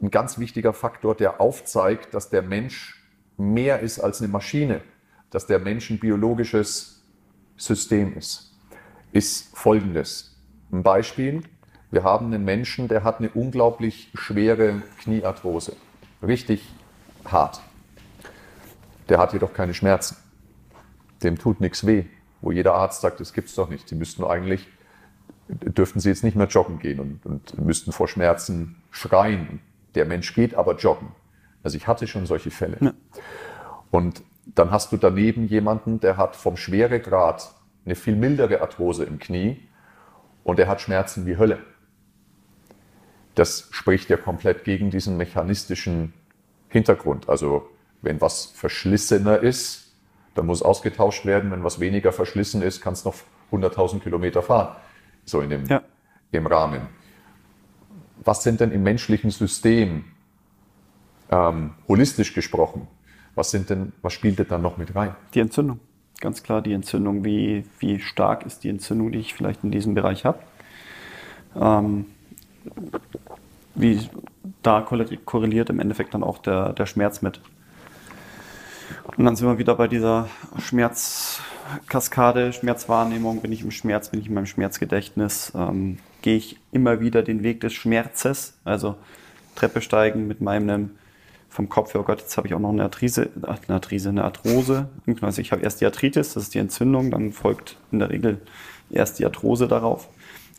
[0.00, 3.02] Ein ganz wichtiger Faktor, der aufzeigt, dass der Mensch
[3.38, 4.82] mehr ist als eine Maschine,
[5.30, 7.02] dass der Mensch ein biologisches
[7.56, 8.52] System ist,
[9.12, 10.36] ist folgendes.
[10.70, 11.42] Ein Beispiel,
[11.90, 15.76] wir haben einen Menschen, der hat eine unglaublich schwere Kniearthrose,
[16.22, 16.68] richtig
[17.24, 17.62] hart.
[19.08, 20.16] Der hat jedoch keine Schmerzen.
[21.22, 22.04] Dem tut nichts weh,
[22.40, 23.88] wo jeder Arzt sagt, das gibt's doch nicht.
[23.88, 24.68] Sie müssten eigentlich,
[25.48, 29.60] dürften Sie jetzt nicht mehr joggen gehen und, und müssten vor Schmerzen schreien.
[29.94, 31.08] Der Mensch geht aber joggen.
[31.62, 32.76] Also ich hatte schon solche Fälle.
[32.80, 32.92] Ja.
[33.90, 37.52] Und dann hast du daneben jemanden, der hat vom Schweregrad
[37.84, 39.60] eine viel mildere Arthrose im Knie
[40.44, 41.58] und der hat Schmerzen wie Hölle.
[43.34, 46.12] Das spricht ja komplett gegen diesen mechanistischen
[46.68, 47.28] Hintergrund.
[47.28, 47.68] Also
[48.02, 49.92] wenn was verschlissener ist,
[50.34, 51.50] dann muss ausgetauscht werden.
[51.50, 53.14] Wenn was weniger verschlissen ist, kannst noch
[53.50, 54.76] 100.000 Kilometer fahren.
[55.24, 55.82] So in dem, ja.
[56.32, 56.82] im Rahmen.
[58.24, 60.04] Was sind denn im menschlichen System
[61.32, 62.86] ähm, holistisch gesprochen,
[63.34, 65.16] was sind denn, was spielt denn da noch mit rein?
[65.34, 65.80] Die Entzündung.
[66.20, 67.24] Ganz klar die Entzündung.
[67.24, 70.38] Wie, wie stark ist die Entzündung, die ich vielleicht in diesem Bereich habe?
[71.58, 72.06] Ähm,
[73.74, 74.08] wie
[74.62, 77.40] da korreliert im Endeffekt dann auch der, der Schmerz mit.
[79.16, 83.42] Und dann sind wir wieder bei dieser Schmerzkaskade, Schmerzwahrnehmung.
[83.42, 85.52] Bin ich im Schmerz, bin ich in meinem Schmerzgedächtnis?
[85.54, 88.96] Ähm, gehe ich immer wieder den Weg des Schmerzes, also
[89.54, 90.92] Treppe steigen mit meinem
[91.52, 94.88] vom Kopf oh Gott, jetzt habe ich auch noch eine Artrise, eine Artrise, eine Arthrose.
[95.20, 98.40] Also ich habe erst die Arthritis, das ist die Entzündung, dann folgt in der Regel
[98.90, 100.08] erst die Arthrose darauf.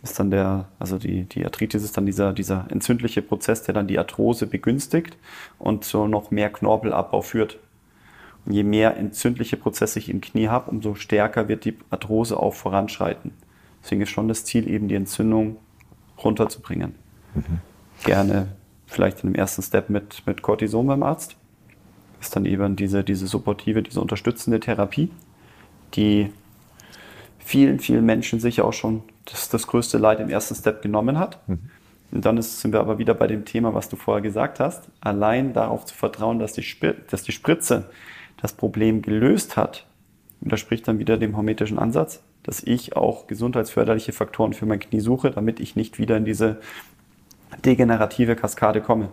[0.03, 3.87] Ist dann der, also die, die Arthritis ist dann dieser, dieser entzündliche Prozess, der dann
[3.87, 5.17] die Arthrose begünstigt
[5.57, 7.57] und so noch mehr Knorpelabbau führt.
[8.45, 13.31] Je mehr entzündliche Prozesse ich im Knie habe, umso stärker wird die Arthrose auch voranschreiten.
[13.81, 15.57] Deswegen ist schon das Ziel, eben die Entzündung
[16.23, 16.95] runterzubringen.
[17.35, 17.59] Mhm.
[18.03, 18.47] Gerne
[18.85, 21.35] vielleicht in dem ersten Step mit, mit Cortison beim Arzt.
[22.19, 25.11] Das ist dann eben diese, diese supportive, diese unterstützende Therapie,
[25.93, 26.31] die
[27.39, 31.47] vielen, vielen Menschen sicher auch schon das, das größte Leid im ersten Step genommen hat.
[31.47, 31.59] Mhm.
[32.11, 34.87] Und dann ist, sind wir aber wieder bei dem Thema, was du vorher gesagt hast.
[35.01, 36.63] Allein darauf zu vertrauen, dass die,
[37.09, 37.89] dass die Spritze
[38.43, 39.87] das Problem gelöst hat,
[40.41, 45.31] widerspricht dann wieder dem hormetischen Ansatz, dass ich auch gesundheitsförderliche Faktoren für mein Knie suche,
[45.31, 46.59] damit ich nicht wieder in diese
[47.63, 49.09] degenerative Kaskade komme.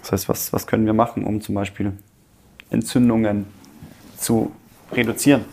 [0.00, 1.92] Das heißt, was, was können wir machen, um zum Beispiel
[2.70, 3.44] Entzündungen
[4.16, 4.50] zu
[4.90, 5.44] reduzieren?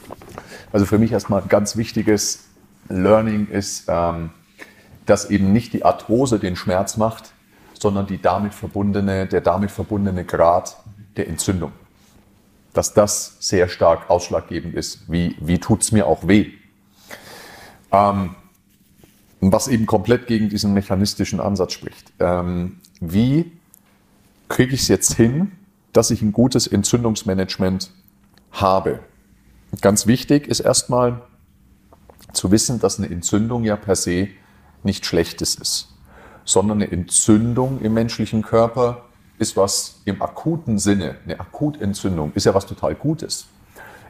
[0.72, 2.46] Also für mich erstmal ganz wichtiges
[2.88, 4.30] Learning ist, ähm,
[5.06, 7.35] dass eben nicht die Arthrose den Schmerz macht,
[7.86, 10.76] sondern die damit verbundene, der damit verbundene Grad
[11.18, 11.72] der Entzündung.
[12.74, 15.08] Dass das sehr stark ausschlaggebend ist.
[15.08, 16.48] Wie, wie tut es mir auch weh?
[17.92, 18.36] Ähm,
[19.40, 22.12] was eben komplett gegen diesen mechanistischen Ansatz spricht.
[22.18, 23.52] Ähm, wie
[24.50, 25.52] kriege ich es jetzt hin,
[25.94, 27.92] dass ich ein gutes Entzündungsmanagement
[28.52, 29.02] habe?
[29.80, 31.22] Ganz wichtig ist erstmal
[32.34, 34.30] zu wissen, dass eine Entzündung ja per se
[34.82, 35.95] nicht Schlechtes ist,
[36.46, 39.06] sondern eine Entzündung im menschlichen Körper
[39.38, 43.48] ist was im akuten Sinne, eine Akutentzündung ist ja was total Gutes.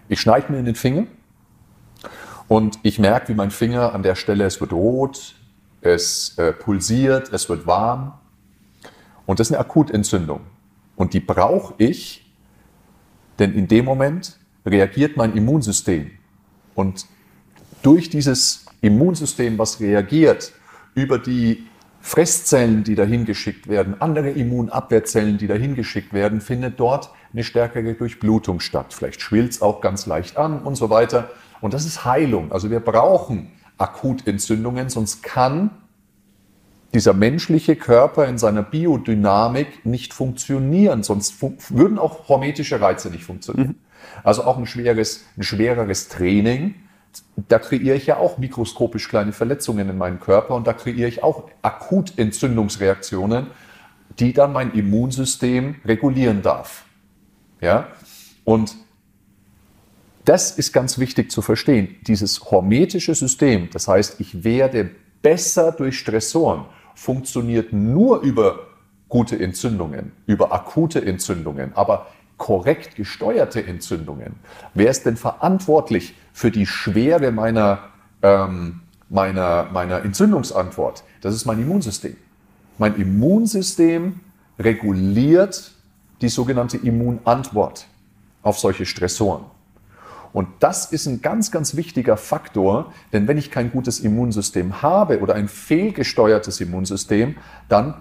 [0.08, 1.08] Ich schneide mir in den Finger
[2.48, 5.34] und ich merke, wie mein Finger an der Stelle, es wird rot,
[5.82, 8.14] es äh, pulsiert, es wird warm.
[9.26, 10.42] Und das ist eine Akutentzündung.
[10.96, 12.32] Und die brauche ich,
[13.40, 16.12] denn in dem Moment reagiert mein Immunsystem.
[16.76, 17.08] Und
[17.82, 20.54] durch dieses Immunsystem, was reagiert,
[20.94, 21.66] über die
[22.06, 27.96] Fresszellen, die dahin geschickt werden, andere Immunabwehrzellen, die dahin geschickt werden, findet dort eine stärkere
[27.96, 28.94] Durchblutung statt.
[28.94, 31.32] Vielleicht schwillt es auch ganz leicht an und so weiter.
[31.62, 32.52] Und das ist Heilung.
[32.52, 35.72] Also wir brauchen Akutentzündungen, sonst kann
[36.94, 43.24] dieser menschliche Körper in seiner Biodynamik nicht funktionieren, sonst fun würden auch hormetische Reize nicht
[43.24, 43.70] funktionieren.
[43.70, 43.76] Mhm.
[44.24, 46.76] Also auch ein schweres, ein schwereres Training,
[47.36, 51.24] da kreiere ich ja auch mikroskopisch kleine Verletzungen in meinem Körper und da kreiere ich
[51.24, 53.48] auch Akutentzündungsreaktionen,
[54.20, 56.86] die dann mein Immunsystem regulieren darf.
[57.62, 57.88] Ja?
[58.44, 58.76] Und
[60.24, 61.98] das ist ganz wichtig zu verstehen.
[62.08, 64.90] Dieses hormetische System, das heißt, ich werde
[65.22, 66.66] besser durch Stressoren,
[66.96, 68.60] funktioniert nur über
[69.10, 72.08] gute Entzündungen, über akute Entzündungen, aber
[72.38, 74.36] korrekt gesteuerte Entzündungen.
[74.74, 77.80] Wer ist denn verantwortlich für die Schwere meiner,
[78.22, 81.06] ähm, meiner, meiner Entzündungsantwort?
[81.22, 82.18] Das ist mein Immunsystem.
[82.78, 84.20] Mein Immunsystem
[84.60, 85.72] reguliert
[86.20, 87.88] die sogenannte Immunantwort
[88.44, 89.46] auf solche Stressoren.
[90.34, 95.22] Und das ist ein ganz, ganz wichtiger Faktor, denn wenn ich kein gutes Immunsystem habe
[95.22, 97.38] oder ein fehlgesteuertes Immunsystem,
[97.70, 97.94] dann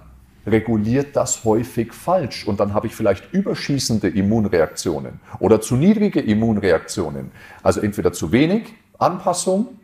[0.46, 7.30] reguliert das häufig falsch und dann habe ich vielleicht überschießende Immunreaktionen oder zu niedrige Immunreaktionen.
[7.62, 9.78] Also entweder zu wenig Anpassung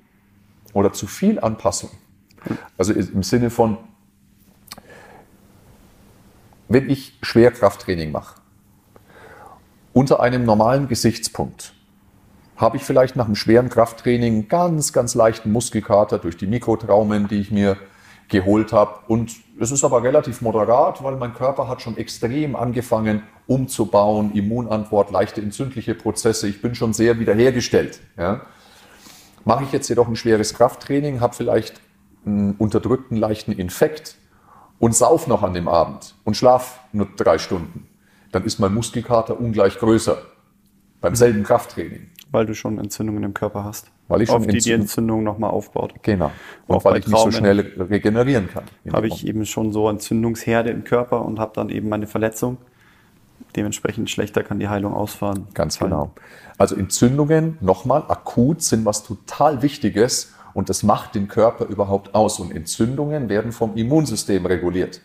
[0.73, 1.91] oder zu viel Anpassung.
[2.77, 3.79] Also im Sinne von,
[6.69, 8.41] wenn ich Schwerkrafttraining mache,
[9.93, 11.75] unter einem normalen Gesichtspunkt,
[12.57, 17.41] habe ich vielleicht nach einem schweren Krafttraining ganz, ganz leichten Muskelkater durch die Mikrotraumen, die
[17.41, 17.77] ich mir
[18.29, 19.01] geholt habe.
[19.09, 25.11] Und es ist aber relativ moderat, weil mein Körper hat schon extrem angefangen umzubauen, Immunantwort,
[25.11, 26.49] leichte entzündliche Prozesse.
[26.49, 28.01] Ich bin schon sehr wiederhergestellt.
[28.17, 28.41] Ja.
[29.45, 31.81] Mache ich jetzt jedoch ein schweres Krafttraining, habe vielleicht
[32.25, 34.17] einen unterdrückten leichten Infekt
[34.79, 37.87] und sauf noch an dem Abend und schlaf nur drei Stunden,
[38.33, 40.19] dann ist mein Muskelkater ungleich größer
[41.03, 42.09] beim selben Krafttraining.
[42.31, 43.91] Weil du schon Entzündungen im Körper hast.
[44.11, 45.95] Weil ich auf schon die die Entzündung nochmal aufbaut.
[46.03, 46.33] Genau.
[46.67, 48.65] Und Und weil ich nicht so Traumen schnell regenerieren kann.
[48.93, 52.59] Habe ich eben schon so Entzündungsherde im Körper und habe dann eben meine Verletzung.
[53.57, 55.47] Dementsprechend schlechter kann die Heilung ausfahren.
[55.55, 56.13] Ganz genau.
[56.59, 62.39] Also Entzündungen, nochmal, akut sind was total Wichtiges und das macht den Körper überhaupt aus.
[62.39, 65.01] Und Entzündungen werden vom Immunsystem reguliert.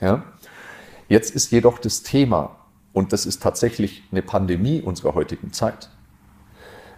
[0.00, 0.22] Ja?
[1.08, 2.56] Jetzt ist jedoch das Thema,
[2.92, 5.90] und das ist tatsächlich eine Pandemie unserer heutigen Zeit,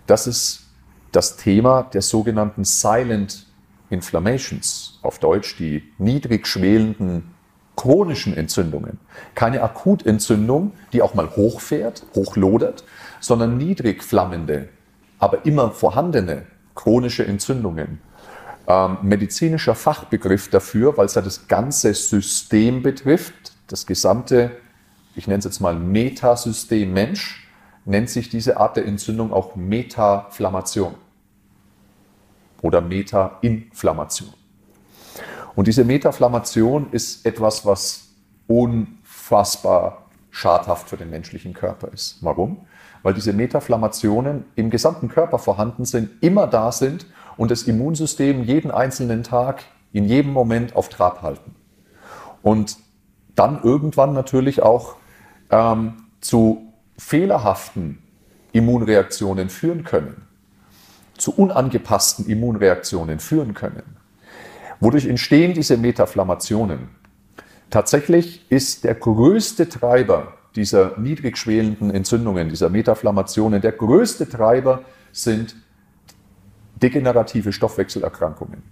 [0.06, 0.71] das ist
[1.12, 3.46] das Thema der sogenannten Silent
[3.90, 7.34] Inflammations, auf Deutsch die niedrig schwelenden
[7.76, 8.98] chronischen Entzündungen.
[9.34, 12.84] Keine Akutentzündung, die auch mal hochfährt, hochlodert,
[13.20, 14.68] sondern niedrig flammende,
[15.18, 18.00] aber immer vorhandene chronische Entzündungen.
[18.66, 24.52] Ähm, medizinischer Fachbegriff dafür, weil es ja das ganze System betrifft, das gesamte,
[25.14, 27.41] ich nenne es jetzt mal Metasystem Mensch,
[27.84, 30.94] nennt sich diese Art der Entzündung auch Metaflammation
[32.60, 34.32] oder Metainflammation.
[35.54, 38.08] Und diese Metaflammation ist etwas, was
[38.46, 42.18] unfassbar schadhaft für den menschlichen Körper ist.
[42.22, 42.66] Warum?
[43.02, 47.06] Weil diese Metaflammationen im gesamten Körper vorhanden sind, immer da sind
[47.36, 51.54] und das Immunsystem jeden einzelnen Tag, in jedem Moment auf Trab halten.
[52.42, 52.78] Und
[53.34, 54.96] dann irgendwann natürlich auch
[55.50, 57.98] ähm, zu fehlerhaften
[58.52, 60.22] Immunreaktionen führen können,
[61.16, 63.96] zu unangepassten Immunreaktionen führen können.
[64.80, 66.88] Wodurch entstehen diese Metaflammationen?
[67.70, 75.56] Tatsächlich ist der größte Treiber dieser niedrig schwelenden Entzündungen, dieser Metaflammationen, der größte Treiber sind
[76.82, 78.62] degenerative Stoffwechselerkrankungen.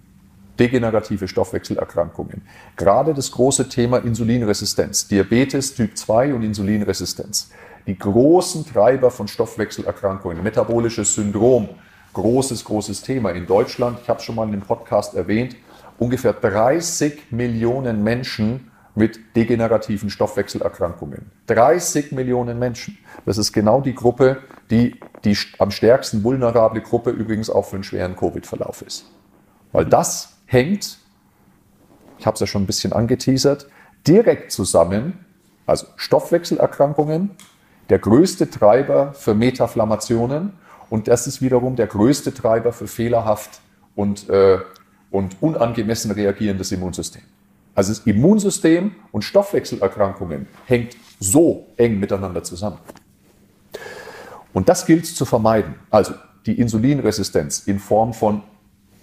[0.59, 2.43] Degenerative Stoffwechselerkrankungen.
[2.75, 7.49] Gerade das große Thema Insulinresistenz, Diabetes Typ 2 und Insulinresistenz.
[7.87, 11.69] Die großen Treiber von Stoffwechselerkrankungen, metabolisches Syndrom,
[12.13, 13.31] großes, großes Thema.
[13.31, 15.55] In Deutschland, ich habe es schon mal in dem Podcast erwähnt,
[15.97, 21.31] ungefähr 30 Millionen Menschen mit degenerativen Stoffwechselerkrankungen.
[21.47, 22.97] 30 Millionen Menschen.
[23.25, 24.37] Das ist genau die Gruppe,
[24.69, 29.05] die die am stärksten vulnerable Gruppe übrigens auch für einen schweren Covid-Verlauf ist.
[29.71, 30.97] Weil das hängt,
[32.17, 33.67] ich habe es ja schon ein bisschen angeteasert,
[34.07, 35.25] direkt zusammen,
[35.65, 37.31] also Stoffwechselerkrankungen,
[37.91, 40.53] der größte Treiber für Metaflammationen
[40.89, 43.59] und das ist wiederum der größte Treiber für fehlerhaft
[43.95, 44.59] und, äh,
[45.11, 47.21] und unangemessen reagierendes Immunsystem.
[47.75, 52.77] Also das Immunsystem und Stoffwechselerkrankungen hängt so eng miteinander zusammen.
[54.53, 55.75] Und das gilt zu vermeiden.
[55.89, 56.13] Also
[56.45, 58.41] die Insulinresistenz in Form von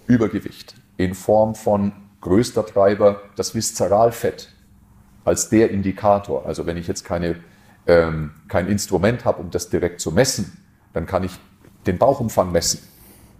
[0.07, 1.91] Übergewicht, in Form von
[2.21, 4.49] größter Treiber das Viszeralfett
[5.25, 6.47] als der Indikator.
[6.47, 7.35] Also wenn ich jetzt keine,
[7.89, 11.31] ähm, kein Instrument habe, um das direkt zu messen, dann kann ich
[11.87, 12.79] den Bauchumfang messen.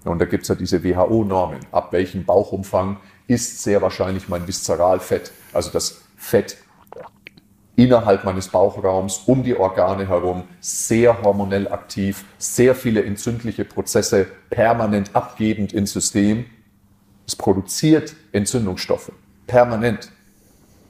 [0.05, 1.59] Und da gibt es ja diese WHO-Normen.
[1.71, 6.57] Ab welchem Bauchumfang ist sehr wahrscheinlich mein Viszeralfett, also das Fett
[7.75, 15.15] innerhalb meines Bauchraums, um die Organe herum, sehr hormonell aktiv, sehr viele entzündliche Prozesse permanent
[15.15, 16.45] abgebend ins System.
[17.27, 19.11] Es produziert Entzündungsstoffe,
[19.45, 20.11] permanent.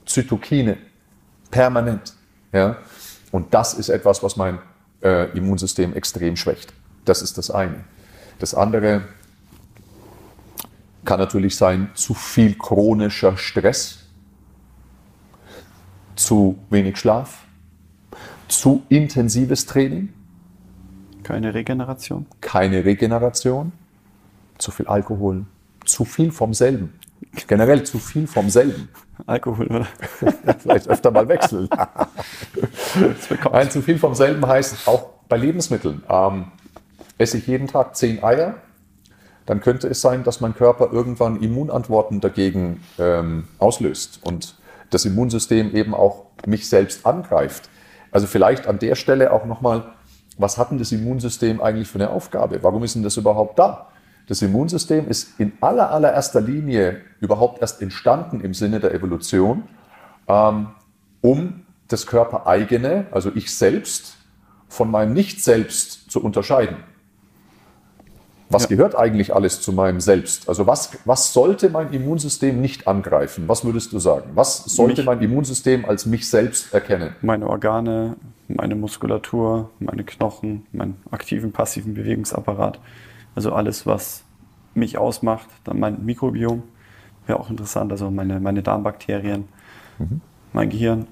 [0.05, 0.77] Zytokine,
[1.51, 2.13] permanent.
[2.53, 2.77] Ja?
[3.31, 4.59] Und das ist etwas, was mein
[5.03, 6.73] äh, Immunsystem extrem schwächt.
[7.05, 7.83] Das ist das eine.
[8.39, 9.03] Das andere
[11.05, 13.99] kann natürlich sein, zu viel chronischer Stress,
[16.15, 17.45] zu wenig Schlaf,
[18.47, 20.13] zu intensives Training,
[21.23, 22.25] Keine Regeneration.
[22.41, 23.71] keine Regeneration,
[24.57, 25.45] zu viel Alkohol,
[25.85, 26.98] zu viel vom selben.
[27.47, 28.89] Generell zu viel vom selben.
[29.25, 29.87] Alkohol, oder?
[30.59, 31.69] Vielleicht öfter mal wechseln.
[33.51, 36.03] Ein zu viel vom selben heißt auch bei Lebensmitteln.
[36.09, 36.51] Ähm,
[37.17, 38.55] esse ich jeden Tag zehn Eier,
[39.45, 44.55] dann könnte es sein, dass mein Körper irgendwann Immunantworten dagegen ähm, auslöst und
[44.89, 47.69] das Immunsystem eben auch mich selbst angreift.
[48.11, 49.93] Also vielleicht an der Stelle auch nochmal,
[50.37, 52.63] was hat denn das Immunsystem eigentlich für eine Aufgabe?
[52.63, 53.87] Warum ist denn das überhaupt da?
[54.29, 59.63] Das Immunsystem ist in aller, allererster Linie überhaupt erst entstanden im Sinne der Evolution,
[60.27, 60.67] ähm,
[61.21, 64.17] um das körpereigene, also ich selbst,
[64.67, 66.77] von meinem Nicht-Selbst zu unterscheiden.
[68.51, 68.69] Was ja.
[68.69, 70.47] gehört eigentlich alles zu meinem Selbst?
[70.47, 73.47] Also was, was sollte mein Immunsystem nicht angreifen?
[73.47, 74.29] Was würdest du sagen?
[74.35, 77.15] Was sollte mich, mein Immunsystem als mich selbst erkennen?
[77.23, 78.15] Meine Organe,
[78.47, 82.79] meine Muskulatur, meine Knochen, meinen aktiven, passiven Bewegungsapparat.
[83.35, 84.23] Also alles, was
[84.73, 85.47] mich ausmacht.
[85.63, 86.63] Dann mein Mikrobiom,
[87.25, 89.47] wäre auch interessant, also meine, meine Darmbakterien,
[89.99, 90.21] mhm.
[90.51, 91.07] mein Gehirn.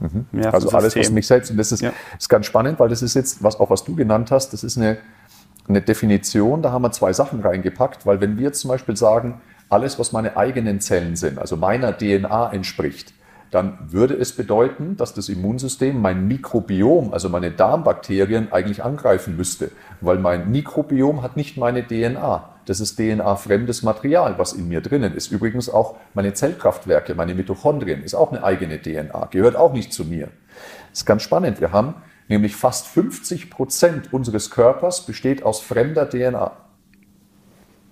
[0.00, 0.26] Mhm.
[0.52, 1.92] Also alles, was mich selbst, und das ist, ja.
[2.16, 4.76] ist ganz spannend, weil das ist jetzt, was auch was du genannt hast, das ist
[4.76, 4.98] eine,
[5.66, 9.40] eine Definition, da haben wir zwei Sachen reingepackt, weil wenn wir jetzt zum Beispiel sagen,
[9.70, 13.12] alles, was meine eigenen Zellen sind, also meiner DNA entspricht,
[13.50, 19.70] dann würde es bedeuten, dass das Immunsystem mein Mikrobiom, also meine Darmbakterien, eigentlich angreifen müsste,
[20.00, 22.48] weil mein Mikrobiom hat nicht meine DNA.
[22.66, 25.32] Das ist DNA-fremdes Material, was in mir drinnen ist.
[25.32, 30.04] Übrigens auch meine Zellkraftwerke, meine Mitochondrien, ist auch eine eigene DNA, gehört auch nicht zu
[30.04, 30.28] mir.
[30.90, 31.60] Das ist ganz spannend.
[31.60, 31.94] Wir haben
[32.28, 36.52] nämlich fast 50 Prozent unseres Körpers besteht aus fremder DNA.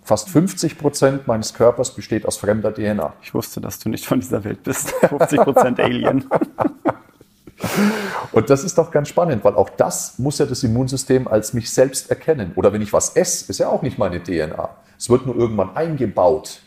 [0.06, 3.12] Fast 50 Prozent meines Körpers besteht aus fremder DNA.
[3.22, 4.90] Ich wusste, dass du nicht von dieser Welt bist.
[5.08, 6.24] 50 Prozent Alien.
[8.30, 11.70] Und das ist doch ganz spannend, weil auch das muss ja das Immunsystem als mich
[11.70, 12.52] selbst erkennen.
[12.54, 14.68] Oder wenn ich was esse, ist ja auch nicht meine DNA.
[14.96, 16.60] Es wird nur irgendwann eingebaut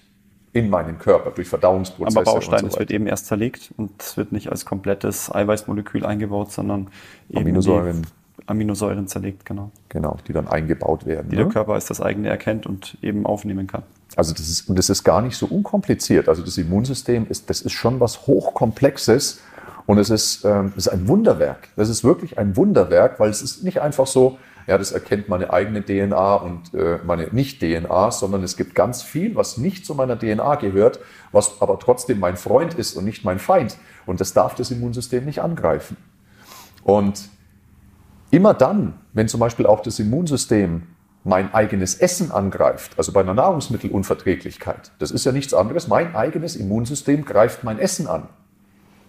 [0.52, 2.20] in meinen Körper durch Verdauungsprozesse.
[2.20, 6.06] Aber Baustein, so es wird eben erst zerlegt und es wird nicht als komplettes Eiweißmolekül
[6.06, 6.90] eingebaut, sondern
[7.30, 8.06] eben Aminosäuren.
[8.50, 9.72] Aminosäuren zerlegt, genau.
[9.90, 11.30] Genau, die dann eingebaut werden.
[11.30, 11.44] Die ne?
[11.44, 13.84] der Körper als das eigene erkennt und eben aufnehmen kann.
[14.16, 16.28] Also das ist, und das ist gar nicht so unkompliziert.
[16.30, 19.42] Also das Immunsystem ist, das ist schon was Hochkomplexes
[19.86, 21.70] und es ist, ähm, ist ein Wunderwerk.
[21.76, 24.38] Das ist wirklich ein Wunderwerk, weil es ist nicht einfach so,
[24.68, 29.36] ja, das erkennt meine eigene DNA und äh, meine Nicht-DNA, sondern es gibt ganz viel,
[29.36, 31.00] was nicht zu meiner DNA gehört,
[31.32, 33.78] was aber trotzdem mein Freund ist und nicht mein Feind.
[34.06, 35.98] Und das darf das Immunsystem nicht angreifen.
[36.84, 37.30] Und
[38.32, 40.84] Immer dann, wenn zum Beispiel auch das Immunsystem
[41.24, 46.56] mein eigenes Essen angreift, also bei einer Nahrungsmittelunverträglichkeit, das ist ja nichts anderes, mein eigenes
[46.56, 48.30] Immunsystem greift mein Essen an.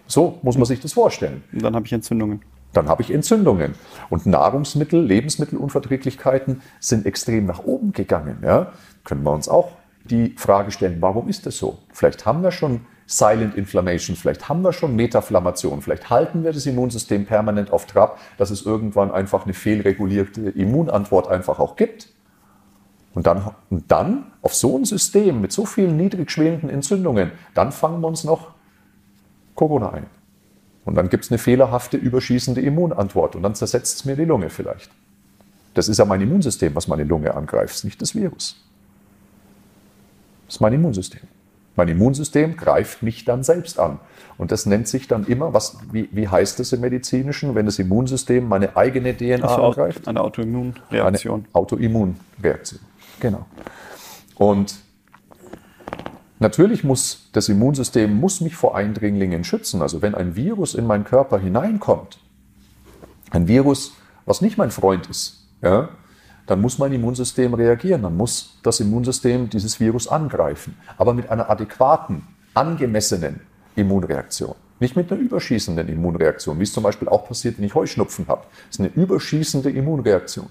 [0.07, 1.43] So muss man sich das vorstellen.
[1.53, 2.41] Und dann habe ich Entzündungen.
[2.73, 3.75] Dann habe ich Entzündungen.
[4.09, 8.39] Und Nahrungsmittel, Lebensmittelunverträglichkeiten sind extrem nach oben gegangen.
[8.43, 8.73] Ja?
[9.03, 9.71] Können wir uns auch
[10.03, 11.77] die Frage stellen, warum ist das so?
[11.93, 14.15] Vielleicht haben wir schon Silent Inflammation.
[14.15, 15.81] Vielleicht haben wir schon Metaflammation.
[15.81, 21.27] Vielleicht halten wir das Immunsystem permanent auf Trab, dass es irgendwann einfach eine fehlregulierte Immunantwort
[21.27, 22.07] einfach auch gibt.
[23.13, 27.73] Und dann, und dann auf so ein System mit so vielen niedrig schwelenden Entzündungen, dann
[27.73, 28.51] fangen wir uns noch
[29.55, 30.05] Corona ein.
[30.85, 34.49] Und dann gibt es eine fehlerhafte, überschießende Immunantwort und dann zersetzt es mir die Lunge
[34.49, 34.89] vielleicht.
[35.73, 38.55] Das ist ja mein Immunsystem, was meine Lunge angreift, nicht das Virus.
[40.47, 41.21] Das ist mein Immunsystem.
[41.75, 43.99] Mein Immunsystem greift mich dann selbst an.
[44.37, 47.79] Und das nennt sich dann immer, was, wie, wie heißt das im Medizinischen, wenn das
[47.79, 50.07] Immunsystem meine eigene DNA also angreift?
[50.07, 51.45] Eine Autoimmunreaktion.
[51.45, 52.81] Eine Autoimmunreaktion,
[53.19, 53.45] genau.
[54.35, 54.75] Und
[56.39, 59.81] natürlich muss das Immunsystem muss mich vor Eindringlingen schützen.
[59.81, 62.19] Also wenn ein Virus in meinen Körper hineinkommt,
[63.29, 63.93] ein Virus,
[64.25, 65.89] was nicht mein Freund ist, ja,
[66.51, 71.49] dann muss mein Immunsystem reagieren, dann muss das Immunsystem dieses Virus angreifen, aber mit einer
[71.49, 73.39] adäquaten, angemessenen
[73.77, 74.55] Immunreaktion.
[74.81, 78.41] Nicht mit einer überschießenden Immunreaktion, wie es zum Beispiel auch passiert, wenn ich Heuschnupfen habe.
[78.67, 80.47] Das ist eine überschießende Immunreaktion.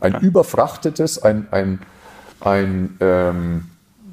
[0.00, 0.20] Ein ja.
[0.20, 1.80] überfrachtetes, ein, ein,
[2.40, 3.66] ein, ähm,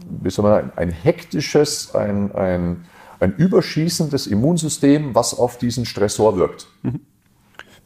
[0.10, 2.84] wie soll man sagen, ein hektisches, ein, ein,
[3.22, 6.68] ein überschießendes Immunsystem, was auf diesen Stressor wirkt.
[6.82, 7.00] Mhm.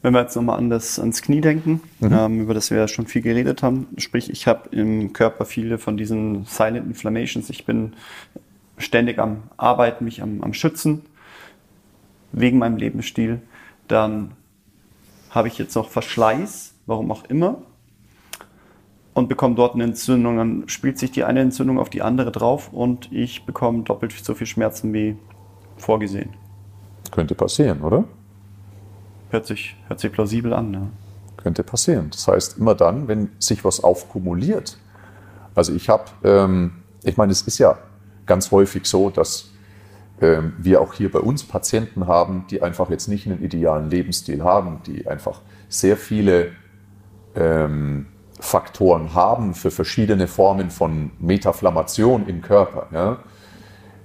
[0.02, 2.12] Wenn wir jetzt nochmal an das, ans Knie denken, mhm.
[2.12, 5.78] ähm, über das wir ja schon viel geredet haben, sprich, ich habe im Körper viele
[5.78, 7.50] von diesen Silent Inflammations.
[7.50, 7.94] Ich bin
[8.78, 11.04] ständig am Arbeiten, mich am, am Schützen,
[12.32, 13.42] wegen meinem Lebensstil.
[13.88, 14.32] Dann
[15.30, 17.62] habe ich jetzt noch Verschleiß, warum auch immer,
[19.14, 20.38] und bekomme dort eine Entzündung.
[20.38, 24.34] Dann spielt sich die eine Entzündung auf die andere drauf und ich bekomme doppelt so
[24.34, 25.16] viel Schmerzen wie
[25.78, 26.32] vorgesehen.
[27.12, 28.06] Könnte passieren, oder?
[29.32, 30.74] Hört sich, hört sich plausibel an.
[30.74, 30.88] Ja.
[31.38, 32.10] Könnte passieren.
[32.12, 34.78] Das heißt, immer dann, wenn sich was aufkumuliert,
[35.56, 37.78] also ich habe ähm, ich meine, es ist ja
[38.26, 39.50] ganz häufig so, dass
[40.22, 44.44] ähm, wir auch hier bei uns Patienten haben, die einfach jetzt nicht einen idealen Lebensstil
[44.44, 46.52] haben, die einfach sehr viele
[47.36, 48.08] ähm,
[48.40, 52.88] Faktoren haben für verschiedene Formen von Metaflammation im Körper.
[52.92, 53.20] Ja?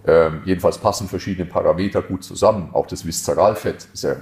[0.06, 2.70] Ähm, jedenfalls passen verschiedene Parameter gut zusammen.
[2.72, 4.16] Auch das Viszeralfett ist ja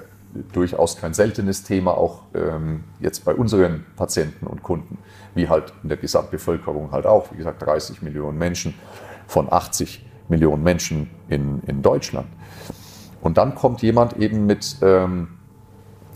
[0.53, 4.97] durchaus kein seltenes Thema, auch ähm, jetzt bei unseren Patienten und Kunden,
[5.33, 7.31] wie halt in der Gesamtbevölkerung halt auch.
[7.31, 8.75] Wie gesagt, 30 Millionen Menschen
[9.27, 12.27] von 80 Millionen Menschen in, in Deutschland.
[13.21, 15.29] Und dann kommt jemand eben mit, ähm,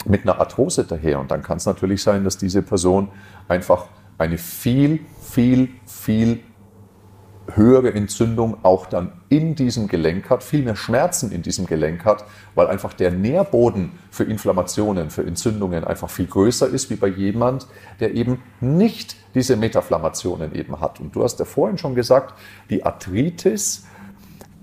[0.05, 1.19] mit einer Arthrose daher.
[1.19, 3.09] Und dann kann es natürlich sein, dass diese Person
[3.47, 6.41] einfach eine viel, viel, viel
[7.53, 12.25] höhere Entzündung auch dann in diesem Gelenk hat, viel mehr Schmerzen in diesem Gelenk hat,
[12.55, 17.67] weil einfach der Nährboden für Inflammationen, für Entzündungen einfach viel größer ist, wie bei jemand,
[17.99, 20.99] der eben nicht diese Metaflammationen eben hat.
[20.99, 22.33] Und du hast ja vorhin schon gesagt,
[22.71, 23.85] die Arthritis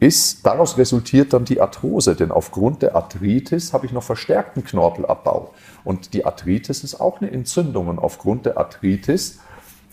[0.01, 5.55] ist, daraus resultiert dann die Arthrose, denn aufgrund der Arthritis habe ich noch verstärkten Knorpelabbau.
[5.85, 9.39] Und die Arthritis ist auch eine Entzündung und aufgrund der Arthritis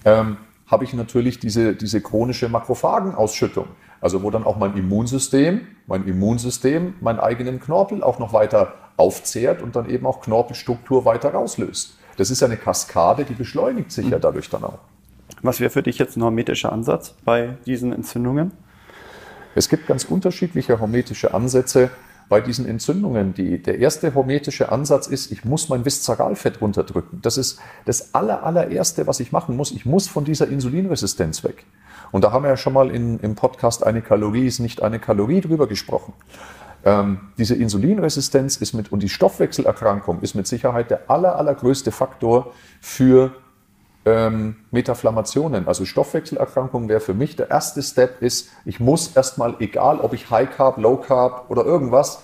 [0.03, 0.37] ähm,
[0.67, 3.67] habe ich natürlich diese, diese chronische Makrophagenausschüttung.
[4.03, 9.61] Also wo dann auch mein Immunsystem, mein Immunsystem meinen eigenen Knorpel auch noch weiter aufzehrt
[9.61, 11.97] und dann eben auch Knorpelstruktur weiter rauslöst.
[12.17, 14.21] Das ist eine Kaskade, die beschleunigt sich ja mhm.
[14.21, 14.79] dadurch dann auch.
[15.41, 18.51] Was wäre für dich jetzt ein hormetischer Ansatz bei diesen Entzündungen?
[19.55, 21.89] Es gibt ganz unterschiedliche hormetische Ansätze
[22.27, 23.33] bei diesen Entzündungen.
[23.33, 27.21] Die, der erste hormetische Ansatz ist, ich muss mein Viszeralfett runterdrücken.
[27.21, 29.71] Das ist das aller, allererste, was ich machen muss.
[29.71, 31.63] Ich muss von dieser Insulinresistenz weg.
[32.13, 34.99] Und da haben wir ja schon mal in, im Podcast eine Kalorie ist nicht eine
[34.99, 36.13] Kalorie drüber gesprochen.
[36.85, 42.53] Ähm, diese Insulinresistenz ist mit, und die Stoffwechselerkrankung ist mit Sicherheit der aller, allergrößte Faktor
[42.81, 43.33] für
[44.05, 45.67] ähm, Metaflammationen.
[45.67, 50.29] Also Stoffwechselerkrankungen wäre für mich der erste Step ist, ich muss erstmal, egal ob ich
[50.29, 52.21] High Carb, Low Carb oder irgendwas,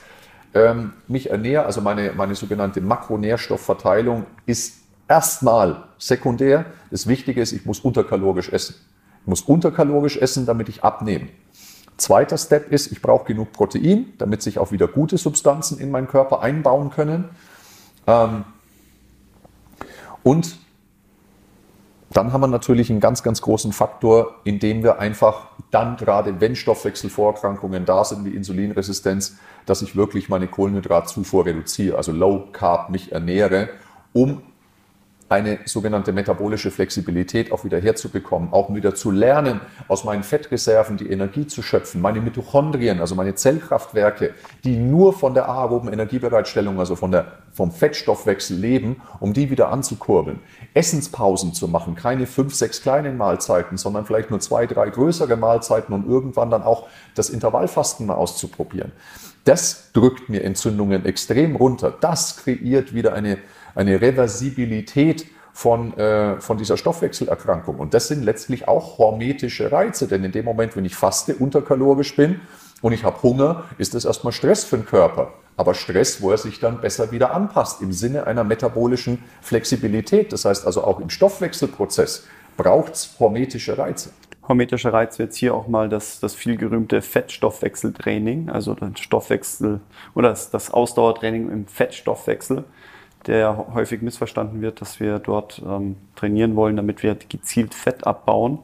[0.53, 6.65] ähm, mich ernähre, also meine, meine sogenannte Makronährstoffverteilung ist erstmal sekundär.
[6.91, 8.75] Das Wichtige ist, ich muss unterkalorisch essen.
[9.21, 11.29] Ich muss unterkalorisch essen, damit ich abnehme.
[11.97, 16.07] Zweiter Step ist, ich brauche genug Protein, damit sich auch wieder gute Substanzen in meinen
[16.07, 17.25] Körper einbauen können.
[18.07, 18.45] Ähm,
[20.23, 20.57] und
[22.11, 26.55] dann haben wir natürlich einen ganz, ganz großen Faktor, indem wir einfach dann gerade, wenn
[26.55, 33.11] Stoffwechselvorerkrankungen da sind, wie Insulinresistenz, dass ich wirklich meine Kohlenhydratzufuhr reduziere, also Low Carb mich
[33.11, 33.69] ernähre,
[34.13, 34.41] um
[35.29, 41.09] eine sogenannte metabolische Flexibilität auch wieder herzubekommen, auch wieder zu lernen, aus meinen Fettreserven die
[41.09, 46.95] Energie zu schöpfen, meine Mitochondrien, also meine Zellkraftwerke, die nur von der aeroben Energiebereitstellung, also
[46.95, 50.39] von der, vom Fettstoffwechsel leben, um die wieder anzukurbeln.
[50.73, 55.93] Essenspausen zu machen, keine fünf, sechs kleinen Mahlzeiten, sondern vielleicht nur zwei, drei größere Mahlzeiten
[55.93, 58.91] und irgendwann dann auch das Intervallfasten mal auszuprobieren.
[59.43, 61.95] Das drückt mir Entzündungen extrem runter.
[61.99, 63.37] Das kreiert wieder eine
[63.75, 67.77] eine Reversibilität von, äh, von dieser Stoffwechselerkrankung.
[67.77, 72.15] Und das sind letztlich auch hormetische Reize, denn in dem Moment, wenn ich faste, unterkalorisch
[72.15, 72.41] bin
[72.81, 75.33] und ich habe Hunger, ist das erstmal Stress für den Körper.
[75.57, 80.31] Aber Stress, wo er sich dann besser wieder anpasst, im Sinne einer metabolischen Flexibilität.
[80.31, 82.25] Das heißt also auch im Stoffwechselprozess
[82.55, 84.11] braucht es hormetische Reize.
[84.49, 89.79] Hormetischer Reiz jetzt hier auch mal das, das viel gerühmte Fettstoffwechseltraining, also das Stoffwechsel
[90.15, 92.65] oder das, das Ausdauertraining im Fettstoffwechsel
[93.27, 98.59] der häufig missverstanden wird, dass wir dort ähm, trainieren wollen, damit wir gezielt Fett abbauen.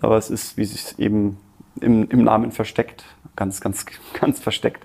[0.00, 1.38] Aber es ist, wie sich eben
[1.80, 3.04] im, im Namen versteckt,
[3.36, 3.86] ganz, ganz,
[4.20, 4.84] ganz versteckt,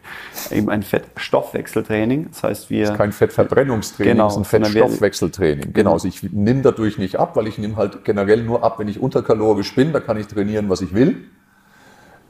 [0.52, 2.30] eben ein Fettstoffwechseltraining.
[2.30, 2.82] Das heißt, wir.
[2.82, 5.74] Das ist kein Fettverbrennungstraining, genau, es ist ein Fettstoffwechseltraining.
[5.74, 8.88] Genau, also ich nehme dadurch nicht ab, weil ich nehme halt generell nur ab, wenn
[8.88, 11.26] ich unterkalorisch bin, da kann ich trainieren, was ich will.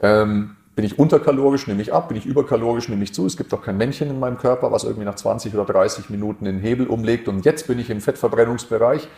[0.00, 2.06] Ähm, bin ich unterkalorisch, nehme ich ab.
[2.06, 3.26] Bin ich überkalorisch, nehme ich zu.
[3.26, 6.44] Es gibt auch kein Männchen in meinem Körper, was irgendwie nach 20 oder 30 Minuten
[6.44, 7.26] den Hebel umlegt.
[7.26, 9.08] Und jetzt bin ich im Fettverbrennungsbereich.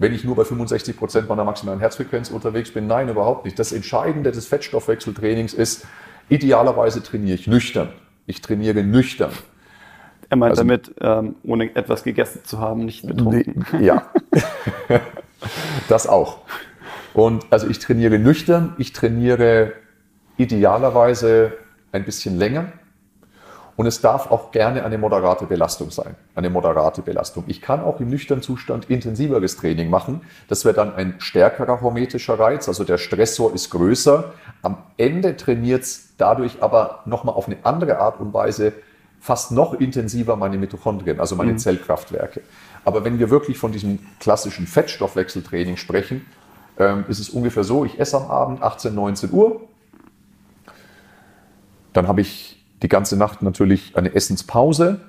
[0.00, 3.58] Wenn ich nur bei 65 Prozent meiner maximalen Herzfrequenz unterwegs bin, nein, überhaupt nicht.
[3.58, 5.86] Das Entscheidende des Fettstoffwechseltrainings ist,
[6.30, 7.90] idealerweise trainiere ich nüchtern.
[8.24, 9.30] Ich trainiere nüchtern.
[10.30, 13.66] Er meint also, damit, ähm, ohne etwas gegessen zu haben, nicht betrunken.
[13.78, 14.06] Ja,
[15.88, 16.38] das auch.
[17.12, 19.74] Und also ich trainiere nüchtern, ich trainiere
[20.38, 21.52] idealerweise
[21.92, 22.72] ein bisschen länger.
[23.80, 26.14] Und es darf auch gerne eine moderate Belastung sein.
[26.34, 27.44] Eine moderate Belastung.
[27.46, 30.20] Ich kann auch im nüchternen Zustand intensiveres Training machen.
[30.48, 32.68] Das wäre dann ein stärkerer hormetischer Reiz.
[32.68, 34.34] Also der Stressor ist größer.
[34.60, 38.74] Am Ende trainiert es dadurch aber nochmal auf eine andere Art und Weise
[39.18, 41.58] fast noch intensiver meine Mitochondrien, also meine mhm.
[41.58, 42.42] Zellkraftwerke.
[42.84, 46.26] Aber wenn wir wirklich von diesem klassischen Fettstoffwechseltraining sprechen,
[46.78, 49.62] ähm, ist es ungefähr so, ich esse am Abend 18, 19 Uhr.
[51.94, 55.00] Dann habe ich die ganze Nacht natürlich eine Essenspause.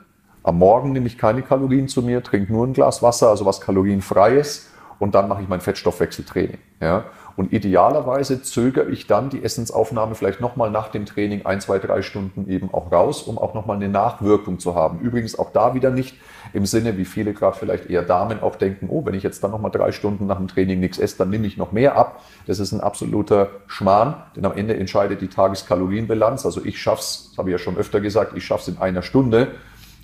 [0.44, 3.62] Am Morgen nehme ich keine Kalorien zu mir, trinke nur ein Glas Wasser, also was
[3.62, 4.70] kalorienfreies.
[5.00, 6.60] Und dann mache ich mein Fettstoffwechseltraining.
[6.80, 7.06] Ja?
[7.36, 12.02] Und idealerweise zögere ich dann die Essensaufnahme vielleicht nochmal nach dem Training ein, zwei, drei
[12.02, 15.00] Stunden eben auch raus, um auch nochmal eine Nachwirkung zu haben.
[15.00, 16.16] Übrigens auch da wieder nicht
[16.54, 19.52] im Sinne, wie viele gerade vielleicht eher Damen auch denken, oh, wenn ich jetzt dann
[19.52, 22.22] nochmal drei Stunden nach dem Training nichts esse, dann nehme ich noch mehr ab.
[22.48, 26.46] Das ist ein absoluter Schmarrn, denn am Ende entscheidet die Tageskalorienbilanz.
[26.46, 28.82] Also ich schaffe es, das habe ich ja schon öfter gesagt, ich schaffe es in
[28.82, 29.56] einer Stunde,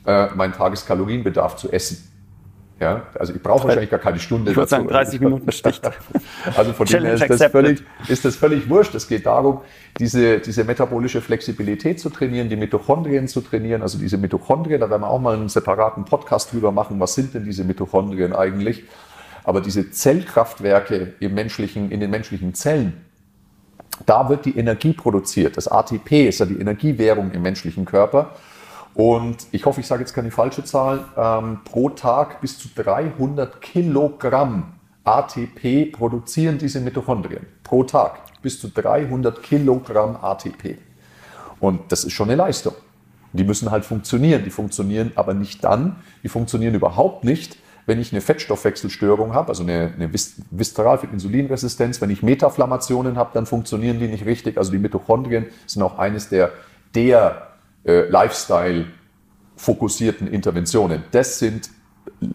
[0.05, 2.16] äh, meinen Tageskalorienbedarf zu essen.
[2.79, 4.51] Ja, also ich brauche wahrscheinlich gar keine Stunde.
[4.51, 5.83] Ich würde sagen, 30 Minuten sticht.
[6.55, 8.93] Also von dem her ist das, völlig, ist das völlig wurscht.
[8.93, 9.61] Es geht darum,
[9.97, 13.81] diese, diese metabolische Flexibilität zu trainieren, die Mitochondrien zu trainieren.
[13.81, 16.99] Also diese Mitochondrien, da werden wir auch mal einen separaten Podcast drüber machen.
[16.99, 18.83] Was sind denn diese Mitochondrien eigentlich?
[19.43, 23.05] Aber diese Zellkraftwerke im menschlichen, in den menschlichen Zellen,
[24.05, 25.57] da wird die Energie produziert.
[25.57, 28.35] Das ATP ist ja die Energiewährung im menschlichen Körper.
[28.97, 33.61] Und ich hoffe, ich sage jetzt keine falsche Zahl, ähm, pro Tag bis zu 300
[33.61, 37.45] Kilogramm ATP produzieren diese Mitochondrien.
[37.63, 40.79] Pro Tag bis zu 300 Kilogramm ATP.
[41.59, 42.73] Und das ist schon eine Leistung.
[43.33, 44.43] Die müssen halt funktionieren.
[44.43, 47.55] Die funktionieren aber nicht dann, die funktionieren überhaupt nicht,
[47.85, 53.99] wenn ich eine Fettstoffwechselstörung habe, also eine, eine Viszeralfettinsulinresistenz, wenn ich Metaflammationen habe, dann funktionieren
[53.99, 54.57] die nicht richtig.
[54.57, 56.51] Also die Mitochondrien sind auch eines der,
[56.95, 57.46] der
[57.87, 61.03] äh, Lifestyle-fokussierten Interventionen.
[61.11, 61.71] Das sind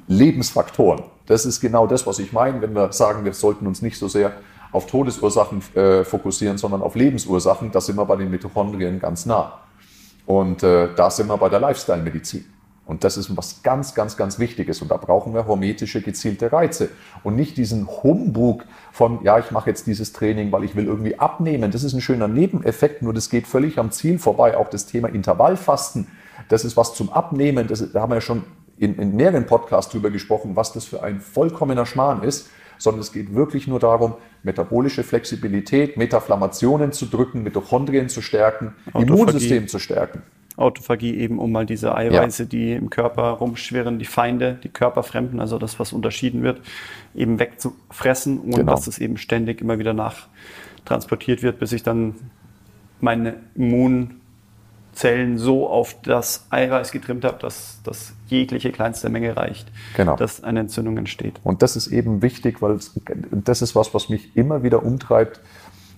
[0.09, 1.05] Lebensfaktoren.
[1.27, 4.09] Das ist genau das, was ich meine, wenn wir sagen, wir sollten uns nicht so
[4.09, 4.33] sehr
[4.73, 7.71] auf Todesursachen äh, fokussieren, sondern auf Lebensursachen.
[7.71, 9.61] Da sind wir bei den Mitochondrien ganz nah.
[10.27, 12.45] Und äh, da sind wir bei der Lifestyle-Medizin.
[12.85, 14.83] Und das ist was ganz, ganz, ganz Wichtiges.
[14.83, 16.91] Und da brauchen wir hormetische, gezielte Reize.
[17.23, 21.19] Und nicht diesen Humbug von, ja, ich mache jetzt dieses Training, weil ich will irgendwie
[21.19, 21.71] abnehmen.
[21.71, 24.57] Das ist ein schöner Nebeneffekt, nur das geht völlig am Ziel vorbei.
[24.57, 26.09] Auch das Thema Intervallfasten,
[26.49, 27.69] das ist was zum Abnehmen.
[27.69, 28.45] Das da haben wir ja schon
[28.79, 32.51] in, in mehreren Podcasts drüber gesprochen, was das für ein vollkommener Schmarrn ist.
[32.79, 39.13] Sondern es geht wirklich nur darum, metabolische Flexibilität, Metaflammationen zu drücken, Mitochondrien zu stärken, Autophagie.
[39.13, 40.23] Immunsystem zu stärken.
[40.57, 42.49] Autophagie eben, um mal diese Eiweiße, ja.
[42.49, 46.61] die im Körper rumschwirren, die Feinde, die Körperfremden, also das, was unterschieden wird,
[47.15, 48.73] eben wegzufressen und genau.
[48.73, 52.17] dass es eben ständig immer wieder nachtransportiert wird, bis ich dann
[53.01, 60.17] meine Immunzellen so auf das Eiweiß getrimmt habe, dass das jegliche kleinste Menge reicht, genau.
[60.17, 61.41] dass eine Entzündung entsteht.
[61.43, 62.79] Und das ist eben wichtig, weil
[63.31, 65.41] das ist was, was mich immer wieder umtreibt,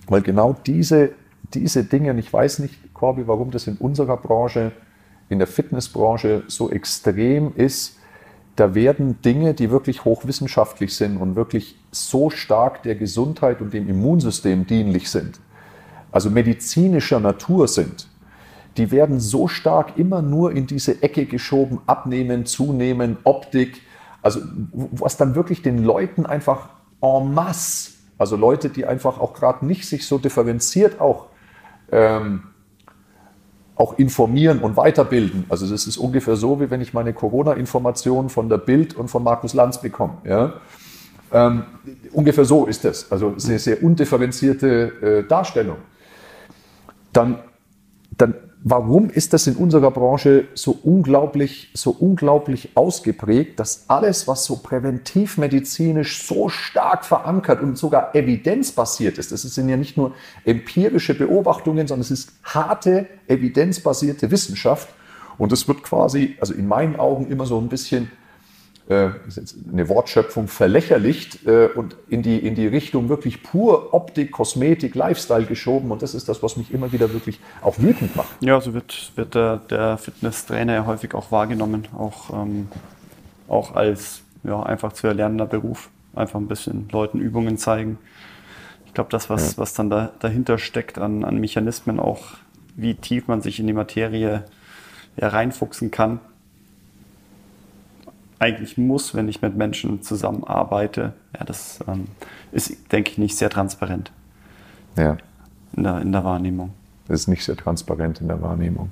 [0.07, 1.11] weil genau diese
[1.53, 4.71] diese Dinge, und ich weiß nicht, Corby, warum das in unserer Branche,
[5.29, 7.97] in der Fitnessbranche so extrem ist,
[8.55, 13.89] da werden Dinge, die wirklich hochwissenschaftlich sind und wirklich so stark der Gesundheit und dem
[13.89, 15.39] Immunsystem dienlich sind,
[16.11, 18.07] also medizinischer Natur sind,
[18.77, 23.81] die werden so stark immer nur in diese Ecke geschoben, abnehmen, zunehmen, Optik,
[24.21, 26.69] also was dann wirklich den Leuten einfach
[27.01, 31.27] en masse, also Leute, die einfach auch gerade nicht sich so differenziert auch
[31.91, 32.43] ähm,
[33.75, 35.45] auch informieren und weiterbilden.
[35.49, 39.23] Also das ist ungefähr so, wie wenn ich meine Corona-Informationen von der Bild und von
[39.23, 40.17] Markus Lanz bekomme.
[40.23, 40.53] Ja?
[41.31, 41.63] Ähm,
[42.13, 43.11] ungefähr so ist das.
[43.11, 45.77] Also sehr, sehr undifferenzierte äh, Darstellung.
[47.11, 47.39] Dann,
[48.17, 48.35] dann
[48.67, 54.57] warum ist das in unserer Branche so unglaublich, so unglaublich ausgeprägt, dass alles, was so
[54.57, 60.13] präventivmedizinisch so stark verankert und sogar evidenzbasiert ist, das sind ja nicht nur
[60.45, 64.89] empirische Beobachtungen, sondern es ist harte, evidenzbasierte Wissenschaft.
[65.37, 68.09] Und es wird quasi, also in meinen Augen immer so ein bisschen
[68.87, 69.09] äh,
[69.71, 75.45] eine Wortschöpfung verlächerlicht äh, und in die, in die Richtung wirklich pur Optik, Kosmetik, Lifestyle
[75.45, 75.89] geschoben.
[75.91, 78.29] Und das ist das, was mich immer wieder wirklich auch wütend macht.
[78.41, 82.67] Ja, so wird, wird der, der Fitnesstrainer ja häufig auch wahrgenommen, auch, ähm,
[83.47, 85.89] auch als ja, einfach zu erlernender Beruf.
[86.13, 87.97] Einfach ein bisschen Leuten Übungen zeigen.
[88.85, 89.57] Ich glaube, das, was, ja.
[89.57, 92.35] was dann da, dahinter steckt an, an Mechanismen, auch
[92.75, 94.43] wie tief man sich in die Materie
[95.17, 96.19] ja, reinfuchsen kann,
[98.39, 101.13] eigentlich muss, wenn ich mit Menschen zusammenarbeite.
[101.37, 102.05] Ja, das ähm,
[102.51, 104.11] ist, denke ich, nicht sehr transparent
[104.97, 105.17] ja.
[105.75, 106.73] in, der, in der Wahrnehmung.
[107.07, 108.91] Das ist nicht sehr transparent in der Wahrnehmung.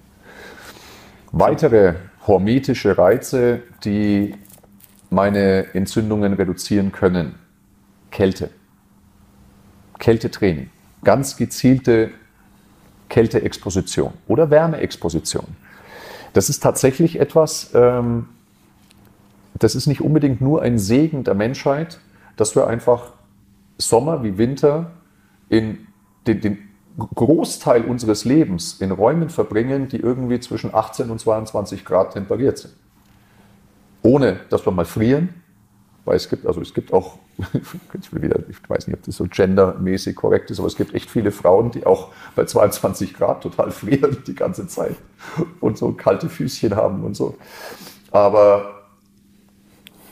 [1.31, 1.95] Weitere
[2.27, 4.35] hormetische Reize, die
[5.09, 7.35] meine Entzündungen reduzieren können.
[8.11, 8.49] Kälte.
[9.99, 10.69] Kältetraining.
[11.03, 12.11] Ganz gezielte
[13.09, 15.45] Kälteexposition oder Wärmeexposition.
[16.33, 18.27] Das ist tatsächlich etwas, ähm,
[19.59, 21.99] das ist nicht unbedingt nur ein Segen der Menschheit,
[22.37, 23.13] dass wir einfach
[23.77, 24.91] Sommer wie Winter
[25.49, 25.87] in
[26.25, 26.57] den, den
[26.97, 32.73] Großteil unseres Lebens in Räumen verbringen, die irgendwie zwischen 18 und 22 Grad temperiert sind.
[34.03, 35.29] Ohne dass wir mal frieren,
[36.05, 37.17] weil es gibt, also es gibt auch,
[38.11, 41.31] wieder, ich weiß nicht, ob das so gendermäßig korrekt ist, aber es gibt echt viele
[41.31, 44.95] Frauen, die auch bei 22 Grad total frieren die ganze Zeit
[45.61, 47.37] und so kalte Füßchen haben und so.
[48.11, 48.72] Aber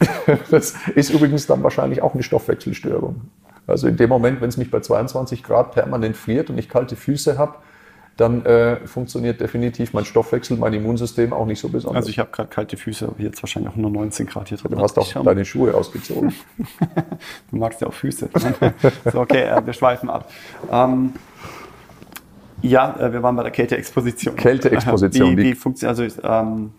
[0.52, 3.22] das ist übrigens dann wahrscheinlich auch eine Stoffwechselstörung.
[3.68, 6.96] Also in dem Moment, wenn es mich bei 22 Grad permanent friert und ich kalte
[6.96, 7.56] Füße habe,
[8.18, 12.04] dann äh, funktioniert definitiv mein Stoffwechsel, mein Immunsystem auch nicht so besonders.
[12.04, 14.72] Also ich habe gerade kalte Füße, aber jetzt wahrscheinlich auch nur 19 Grad hier drin.
[14.72, 16.34] Du hast auch deine Schuhe ausgezogen.
[17.52, 18.30] du magst ja auch Füße.
[19.12, 20.30] so, okay, äh, wir schweifen ab.
[20.72, 21.14] Ähm,
[22.62, 24.36] ja, äh, wir waren bei der Kälteexposition.
[24.36, 25.38] Kälteexposition.
[25.38, 26.72] Wie, wie funktioniert, also ähm,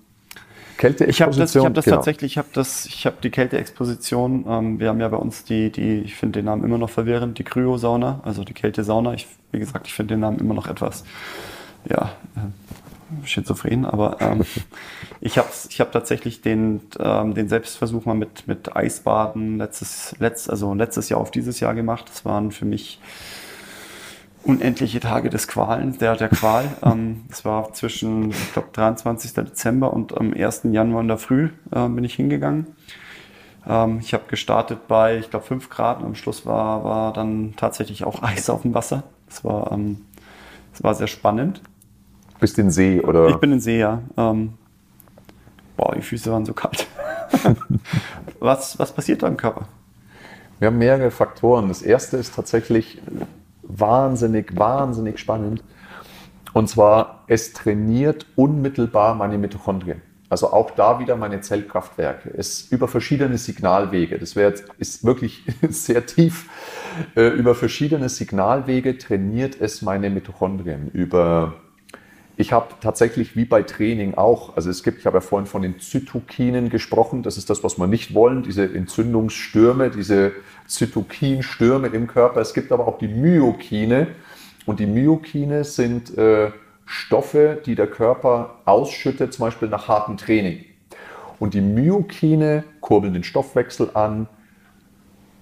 [0.83, 1.11] Kälteexposition.
[1.11, 1.97] Ich habe das, ich hab das genau.
[1.97, 4.45] tatsächlich, ich habe das, ich habe die Kälteexposition.
[4.49, 7.38] Ähm, wir haben ja bei uns die, die, ich finde den Namen immer noch verwirrend,
[7.38, 9.14] die Kryosauna, also die Kältesauna.
[9.14, 11.05] Ich, wie gesagt, ich finde den Namen immer noch etwas,
[11.88, 14.45] ja, äh, schizophren, aber ähm,
[15.21, 20.51] ich habe ich hab tatsächlich den, ähm, den Selbstversuch mal mit, mit Eisbaden letztes, letzt,
[20.51, 22.07] also letztes Jahr auf dieses Jahr gemacht.
[22.09, 22.99] Das waren für mich
[24.44, 26.64] unendliche Tage des Qualen, der, der Qual.
[26.83, 29.35] ähm, das war zwischen, ich glaube, 23.
[29.35, 30.62] Dezember und am 1.
[30.64, 32.66] Januar in der Früh äh, bin ich hingegangen.
[33.68, 37.55] Ähm, ich habe gestartet bei, ich glaube, 5 Grad und am Schluss war, war dann
[37.57, 39.05] tatsächlich auch Eis auf dem Wasser.
[39.28, 40.05] Das war, ähm,
[40.72, 41.62] das war sehr spannend.
[42.40, 43.28] Bist du in See oder?
[43.28, 44.02] Ich bin in See, ja.
[44.16, 44.55] Ähm,
[45.76, 46.88] boah, die Füße waren so kalt.
[48.40, 49.68] was, was passiert da im Körper?
[50.59, 51.68] Wir haben mehrere Faktoren.
[51.68, 53.00] Das erste ist tatsächlich
[53.79, 55.63] wahnsinnig, wahnsinnig spannend.
[56.53, 60.03] Und zwar, es trainiert unmittelbar meine Mitochondrien.
[60.29, 62.33] Also auch da wieder meine Zellkraftwerke.
[62.35, 64.19] Es über verschiedene Signalwege.
[64.19, 66.49] Das wäre ist wirklich sehr tief.
[67.15, 70.91] Äh, über verschiedene Signalwege trainiert es meine Mitochondrien.
[70.93, 71.55] Über
[72.37, 75.62] ich habe tatsächlich wie bei Training auch, also es gibt, ich habe ja vorhin von
[75.62, 80.33] den Zytokinen gesprochen, das ist das, was wir nicht wollen, diese Entzündungsstürme, diese
[80.66, 82.40] Zytokinstürme im Körper.
[82.40, 84.09] Es gibt aber auch die Myokine
[84.64, 86.51] und die Myokine sind äh,
[86.87, 90.64] Stoffe, die der Körper ausschüttet, zum Beispiel nach hartem Training.
[91.38, 94.29] Und die Myokine kurbeln den Stoffwechsel an,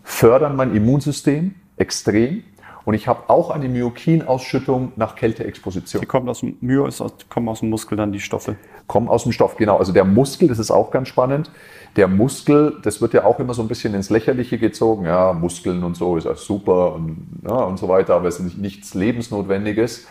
[0.03, 2.45] fördern mein Immunsystem extrem
[2.85, 6.01] und ich habe auch eine Myokinausschüttung nach Kälteexposition.
[6.01, 8.57] Die kommen aus dem Myo, ist aus, kommen aus dem Muskel dann die Stoffe.
[8.87, 9.77] Kommen aus dem Stoff, genau.
[9.77, 11.51] Also der Muskel, das ist auch ganz spannend.
[11.97, 15.05] Der Muskel, das wird ja auch immer so ein bisschen ins Lächerliche gezogen.
[15.05, 18.57] Ja, Muskeln und so ist ja super und, ja, und so weiter, aber es ist
[18.57, 20.07] nichts Lebensnotwendiges.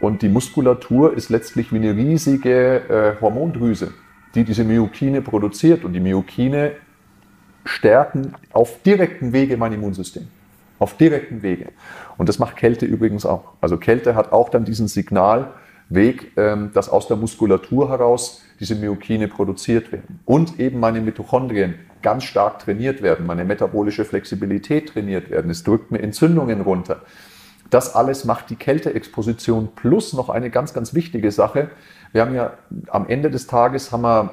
[0.00, 3.92] Und die Muskulatur ist letztlich wie eine riesige äh, Hormondrüse,
[4.34, 5.84] die diese Myokine produziert.
[5.84, 6.72] Und die Myokine
[7.64, 10.28] stärken auf direkten Wege mein Immunsystem.
[10.78, 11.68] Auf direkten Wege.
[12.18, 13.54] Und das macht Kälte übrigens auch.
[13.60, 19.28] Also Kälte hat auch dann diesen Signalweg, ähm, dass aus der Muskulatur heraus diese Myokine
[19.28, 20.20] produziert werden.
[20.24, 25.50] Und eben meine Mitochondrien ganz stark trainiert werden, meine metabolische Flexibilität trainiert werden.
[25.50, 27.02] Es drückt mir Entzündungen runter.
[27.70, 31.70] Das alles macht die Kälteexposition plus noch eine ganz, ganz wichtige Sache.
[32.12, 32.52] Wir haben ja
[32.88, 34.30] am Ende des Tages haben wir,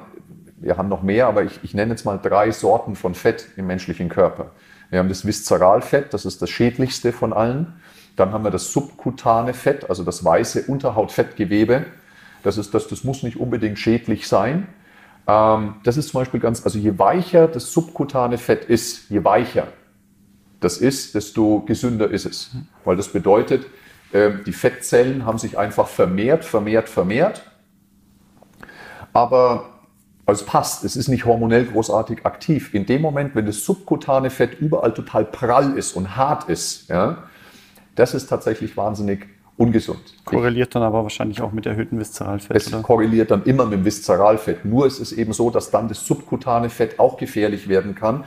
[0.64, 3.66] wir haben noch mehr, aber ich, ich nenne jetzt mal drei Sorten von Fett im
[3.66, 4.52] menschlichen Körper.
[4.88, 7.74] Wir haben das Viszeralfett, das ist das schädlichste von allen.
[8.16, 11.84] Dann haben wir das subkutane Fett, also das weiße Unterhautfettgewebe.
[12.42, 14.68] Das, ist das, das muss nicht unbedingt schädlich sein.
[15.26, 19.66] Ähm, das ist zum Beispiel ganz, also je weicher das subkutane Fett ist, je weicher
[20.60, 22.52] das ist, desto gesünder ist es.
[22.84, 23.66] Weil das bedeutet,
[24.14, 27.42] ähm, die Fettzellen haben sich einfach vermehrt, vermehrt, vermehrt.
[29.12, 29.73] Aber
[30.26, 32.72] also es passt, es ist nicht hormonell großartig aktiv.
[32.72, 37.24] In dem Moment, wenn das subkutane Fett überall total prall ist und hart ist, ja,
[37.94, 40.00] das ist tatsächlich wahnsinnig ungesund.
[40.24, 42.56] Korreliert dann aber wahrscheinlich auch mit erhöhtem Viszeralfett.
[42.56, 42.82] Es oder?
[42.82, 44.64] korreliert dann immer mit dem Viszeralfett.
[44.64, 48.24] Nur ist es eben so, dass dann das subkutane Fett auch gefährlich werden kann.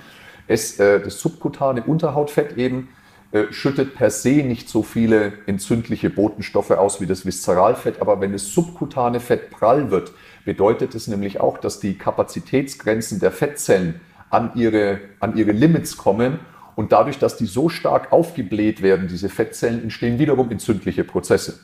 [0.47, 2.89] Es, äh, das subkutane Unterhautfett eben
[3.31, 8.31] äh, schüttet per se nicht so viele entzündliche Botenstoffe aus wie das Viszeralfett, aber wenn
[8.31, 10.13] das subkutane Fett prall wird,
[10.47, 16.39] bedeutet es nämlich auch, dass die Kapazitätsgrenzen der Fettzellen an ihre, an ihre Limits kommen
[16.77, 21.60] und dadurch, dass die so stark aufgebläht werden, diese Fettzellen, entstehen wiederum entzündliche Prozesse.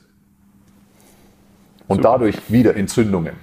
[1.88, 2.10] Und Super.
[2.10, 3.36] dadurch wieder Entzündungen.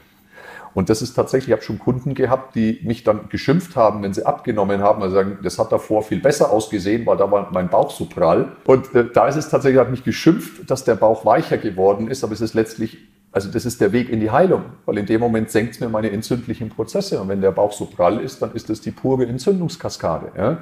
[0.75, 4.13] Und das ist tatsächlich, ich habe schon Kunden gehabt, die mich dann geschimpft haben, wenn
[4.13, 7.71] sie abgenommen haben, also sagen, das hat davor viel besser ausgesehen, weil da war mein
[7.71, 8.53] Bauch so prall.
[8.67, 12.25] Und äh, da ist es tatsächlich, hat mich geschimpft, dass der Bauch weicher geworden ist,
[12.25, 12.99] aber es ist letztlich,
[13.33, 15.89] also das ist der Weg in die Heilung, weil in dem Moment senkt es mir
[15.89, 17.21] meine entzündlichen Prozesse.
[17.21, 20.33] Und wenn der Bauch so prall ist, dann ist das die pure Entzündungskaskade.
[20.37, 20.59] Ja?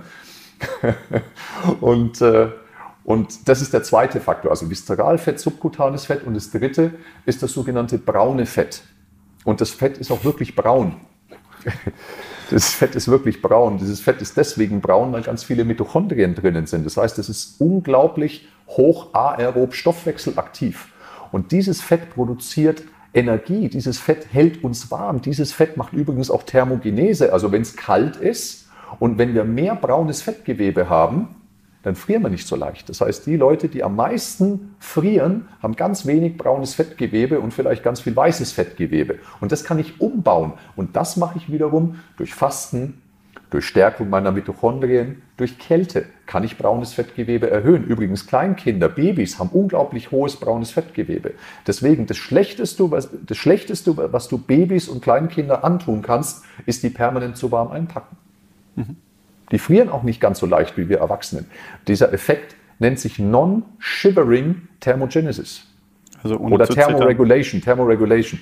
[1.81, 2.48] und, äh,
[3.04, 6.24] und das ist der zweite Faktor, also Viszeralfett, subkutanes Fett.
[6.24, 6.92] Und das dritte
[7.24, 8.83] ist das sogenannte braune Fett.
[9.44, 10.96] Und das Fett ist auch wirklich braun.
[12.50, 13.76] Das Fett ist wirklich braun.
[13.76, 16.87] Dieses Fett ist deswegen braun, weil ganz viele Mitochondrien drinnen sind.
[16.87, 20.88] Das heißt, es ist unglaublich hoch aerob stoffwechselaktiv.
[21.32, 22.82] Und dieses Fett produziert
[23.14, 23.68] Energie.
[23.68, 25.20] Dieses Fett hält uns warm.
[25.20, 27.32] Dieses Fett macht übrigens auch Thermogenese.
[27.32, 31.34] Also wenn es kalt ist und wenn wir mehr braunes Fettgewebe haben,
[31.82, 32.88] dann frieren wir nicht so leicht.
[32.88, 37.82] Das heißt, die Leute, die am meisten frieren, haben ganz wenig braunes Fettgewebe und vielleicht
[37.82, 39.20] ganz viel weißes Fettgewebe.
[39.40, 40.54] Und das kann ich umbauen.
[40.74, 43.00] Und das mache ich wiederum durch Fasten,
[43.50, 47.84] durch Stärkung meiner Mitochondrien, durch Kälte kann ich braunes Fettgewebe erhöhen.
[47.84, 51.32] Übrigens Kleinkinder, Babys haben unglaublich hohes braunes Fettgewebe.
[51.66, 56.90] Deswegen das Schlechteste, was, das Schlechteste, was du Babys und Kleinkinder antun kannst, ist die
[56.90, 58.16] permanent zu warm einpacken.
[58.76, 58.96] Mhm.
[59.50, 61.46] Die frieren auch nicht ganz so leicht wie wir Erwachsenen.
[61.87, 65.64] Dieser Effekt nennt sich Non-Shivering Thermogenesis.
[66.22, 68.40] Also Oder Thermoregulation, Thermoregulation.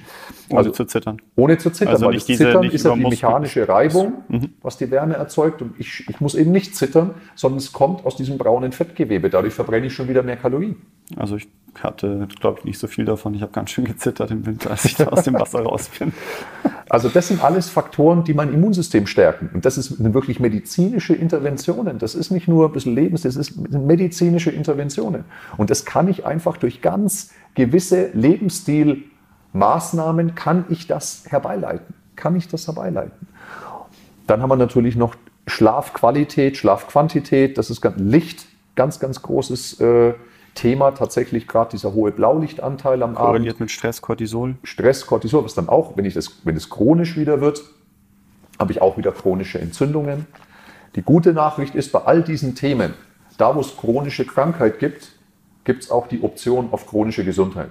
[0.48, 1.20] Ohne also, zu zittern.
[1.34, 4.50] Ohne zu zittern, also weil das diese, Zittern ist ja die mechanische Reibung, mhm.
[4.62, 5.60] was die Wärme erzeugt.
[5.62, 9.28] Und ich, ich muss eben nicht zittern, sondern es kommt aus diesem braunen Fettgewebe.
[9.28, 10.76] Dadurch verbrenne ich schon wieder mehr Kalorien.
[11.16, 11.48] Also ich
[11.82, 13.34] hatte, glaube ich, nicht so viel davon.
[13.34, 16.12] Ich habe ganz schön gezittert im Winter, als ich da aus dem Wasser raus bin.
[16.88, 19.50] Also das sind alles Faktoren, die mein Immunsystem stärken.
[19.52, 21.98] Und das sind wirklich medizinische Interventionen.
[21.98, 25.24] Das ist nicht nur ein bisschen Lebens, das sind medizinische Interventionen.
[25.56, 31.92] Und das kann ich einfach durch ganz gewisse Lebensstilmaßnahmen, kann ich das herbeileiten.
[32.14, 33.26] Kann ich das herbeileiten.
[34.28, 35.16] Dann haben wir natürlich noch
[35.48, 37.58] Schlafqualität, Schlafquantität.
[37.58, 40.14] Das ist Licht, ganz, ganz großes äh,
[40.56, 43.18] Thema tatsächlich gerade dieser hohe Blaulichtanteil am Abend.
[43.18, 44.56] Korreliert mit Stress, Cortisol.
[44.64, 47.62] Stress, Cortisol, was dann auch, wenn, ich das, wenn es chronisch wieder wird,
[48.58, 50.26] habe ich auch wieder chronische Entzündungen.
[50.96, 52.94] Die gute Nachricht ist, bei all diesen Themen,
[53.38, 55.12] da wo es chronische Krankheit gibt,
[55.64, 57.70] gibt es auch die Option auf chronische Gesundheit.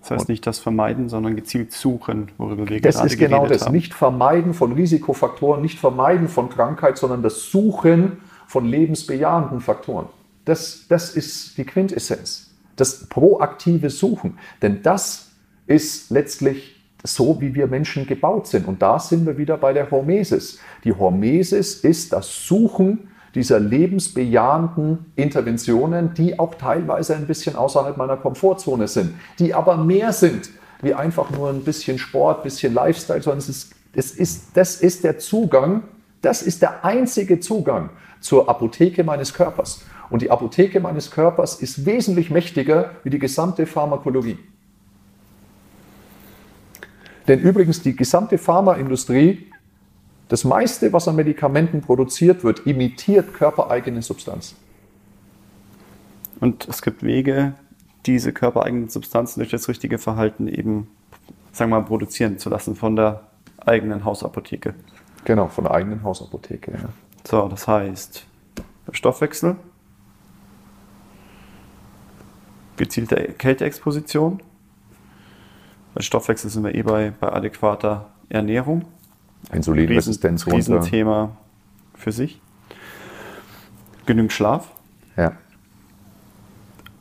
[0.00, 3.66] Das heißt nicht das Vermeiden, sondern gezielt suchen, worüber wir das gerade ist genau das.
[3.66, 3.72] Haben.
[3.72, 10.06] Nicht Vermeiden von Risikofaktoren, nicht Vermeiden von Krankheit, sondern das Suchen von lebensbejahenden Faktoren.
[10.48, 12.50] Das, das ist die Quintessenz.
[12.76, 14.38] Das proaktive Suchen.
[14.62, 15.28] Denn das
[15.66, 18.66] ist letztlich so, wie wir Menschen gebaut sind.
[18.66, 20.58] Und da sind wir wieder bei der Hormesis.
[20.84, 28.16] Die Hormesis ist das Suchen dieser lebensbejahenden Interventionen, die auch teilweise ein bisschen außerhalb meiner
[28.16, 33.20] Komfortzone sind, die aber mehr sind wie einfach nur ein bisschen Sport, ein bisschen Lifestyle,
[33.20, 35.82] sondern es ist, es ist, das ist der Zugang,
[36.22, 39.82] das ist der einzige Zugang zur Apotheke meines Körpers.
[40.10, 44.38] Und die Apotheke meines Körpers ist wesentlich mächtiger wie die gesamte Pharmakologie.
[47.26, 49.50] Denn übrigens die gesamte Pharmaindustrie,
[50.28, 54.56] das meiste, was an Medikamenten produziert wird, imitiert körpereigene Substanzen.
[56.40, 57.54] Und es gibt Wege,
[58.06, 60.88] diese körpereigenen Substanzen durch das richtige Verhalten eben,
[61.52, 64.74] sagen wir mal, produzieren zu lassen von der eigenen Hausapotheke.
[65.24, 66.72] Genau, von der eigenen Hausapotheke.
[66.72, 66.88] Ja.
[67.26, 68.24] So, das heißt,
[68.92, 69.56] Stoffwechsel
[72.78, 74.42] gezielte Kälteexposition.
[75.94, 78.84] Bei Stoffwechsel sind wir eh bei, bei adäquater Ernährung.
[79.52, 80.86] Insulinresistenz Riesen, runter.
[80.86, 81.36] Riesenthema
[81.94, 82.40] für sich.
[84.06, 84.70] Genügend Schlaf.
[85.16, 85.32] Ja.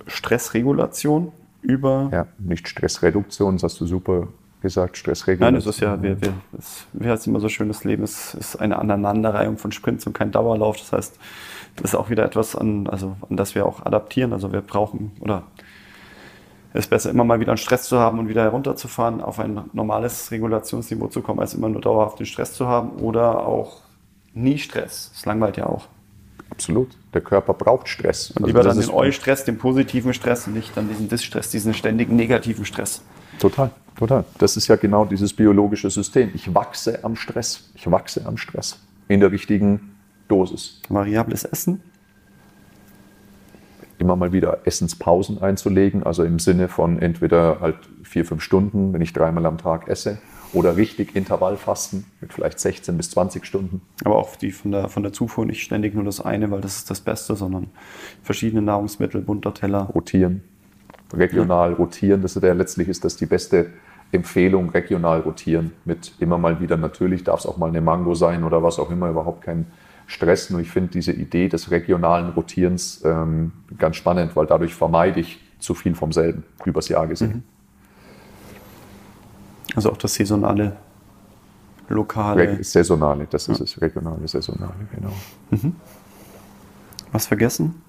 [0.08, 2.10] Stressregulation über.
[2.12, 4.28] Ja, nicht Stressreduktion, das hast du super
[4.62, 5.54] gesagt, Stressregulation.
[5.54, 8.34] Nein, das ist ja, wir, wir, das, wie heißt immer so schön, das Leben ist,
[8.34, 10.78] ist eine Aneinanderreihung von Sprints und kein Dauerlauf.
[10.78, 11.20] Das heißt,
[11.76, 14.34] das ist auch wieder etwas, an, also, an das wir auch adaptieren.
[14.34, 15.44] Also wir brauchen, oder
[16.78, 19.62] es ist besser, immer mal wieder einen Stress zu haben und wieder herunterzufahren, auf ein
[19.74, 23.82] normales Regulationsniveau zu kommen, als immer nur dauerhaft den Stress zu haben oder auch
[24.34, 25.10] nie Stress.
[25.14, 25.88] Das langweilt ja auch.
[26.52, 26.90] Absolut.
[27.14, 28.30] Der Körper braucht Stress.
[28.30, 31.74] Und also lieber dann den Eu-Stress, den positiven Stress und nicht dann diesen Dis-Stress, diesen
[31.74, 33.02] ständigen negativen Stress.
[33.40, 34.24] Total, total.
[34.38, 36.32] Das ist ja genau dieses biologische System.
[36.36, 37.70] Ich wachse am Stress.
[37.74, 38.80] Ich wachse am Stress.
[39.08, 39.96] In der richtigen
[40.28, 40.80] Dosis.
[40.90, 41.82] Variables Essen?
[44.00, 49.02] Immer mal wieder Essenspausen einzulegen, also im Sinne von entweder halt vier, fünf Stunden, wenn
[49.02, 50.20] ich dreimal am Tag esse,
[50.54, 53.82] oder richtig Intervallfasten mit vielleicht 16 bis 20 Stunden.
[54.04, 56.78] Aber auch die von der, von der Zufuhr nicht ständig nur das eine, weil das
[56.78, 57.68] ist das Beste, sondern
[58.24, 59.90] verschiedene Nahrungsmittel, bunter Teller.
[59.94, 60.44] Rotieren,
[61.14, 61.78] regional ja.
[61.78, 63.72] rotieren, das ist ja letztlich ist das die beste
[64.12, 68.44] Empfehlung, regional rotieren mit immer mal wieder, natürlich darf es auch mal eine Mango sein
[68.44, 69.66] oder was auch immer, überhaupt kein
[70.08, 70.50] Stress.
[70.50, 75.40] Nur ich finde diese Idee des regionalen Rotierens ähm, ganz spannend, weil dadurch vermeide ich
[75.60, 77.30] zu viel vom selben übers Jahr gesehen.
[77.30, 77.44] Mhm.
[79.76, 80.78] Also auch das saisonale,
[81.90, 82.58] lokale.
[82.58, 83.66] Re saisonale, das ist ja.
[83.66, 85.14] es, regionale, saisonale, genau.
[85.52, 85.76] Mhm.
[87.12, 87.82] Was vergessen?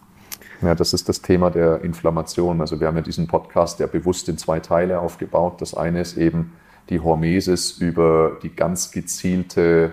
[0.60, 2.60] Ja, das ist das Thema der Inflammation.
[2.60, 5.60] Also wir haben ja diesen Podcast ja bewusst in zwei Teile aufgebaut.
[5.60, 6.52] Das eine ist eben
[6.90, 9.92] die Hormesis über die ganz gezielte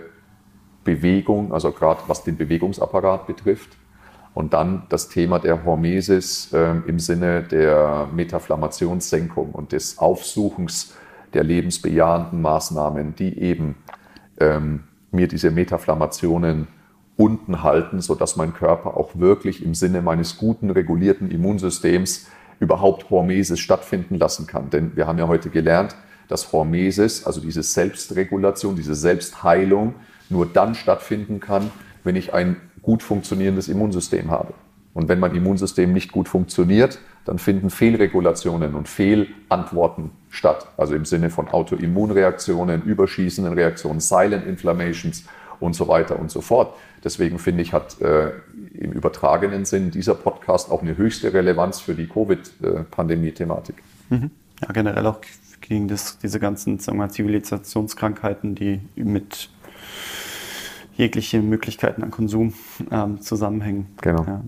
[0.85, 3.75] Bewegung, also gerade was den Bewegungsapparat betrifft.
[4.33, 10.93] Und dann das Thema der Hormesis äh, im Sinne der Metaflammationssenkung und des Aufsuchens
[11.33, 13.75] der lebensbejahenden Maßnahmen, die eben
[14.39, 16.67] ähm, mir diese Metaflammationen
[17.17, 22.27] unten halten, sodass mein Körper auch wirklich im Sinne meines guten, regulierten Immunsystems
[22.59, 24.69] überhaupt Hormesis stattfinden lassen kann.
[24.69, 25.95] Denn wir haben ja heute gelernt,
[26.27, 29.95] dass Hormesis, also diese Selbstregulation, diese Selbstheilung,
[30.29, 31.71] nur dann stattfinden kann,
[32.03, 34.53] wenn ich ein gut funktionierendes Immunsystem habe.
[34.93, 40.67] Und wenn mein Immunsystem nicht gut funktioniert, dann finden Fehlregulationen und Fehlantworten statt.
[40.77, 45.25] Also im Sinne von Autoimmunreaktionen, überschießenden Reaktionen, Silent Inflammations
[45.59, 46.75] und so weiter und so fort.
[47.03, 48.31] Deswegen finde ich, hat äh,
[48.73, 53.75] im übertragenen Sinn dieser Podcast auch eine höchste Relevanz für die Covid-Pandemie-Thematik.
[54.09, 54.31] Mhm.
[54.61, 55.19] Ja, generell auch
[55.61, 59.49] gegen das, diese ganzen sagen wir, Zivilisationskrankheiten, die mit
[60.97, 62.53] jeglichen Möglichkeiten an Konsum
[62.91, 63.87] ähm, zusammenhängen.
[64.01, 64.23] Genau.
[64.23, 64.41] Ja.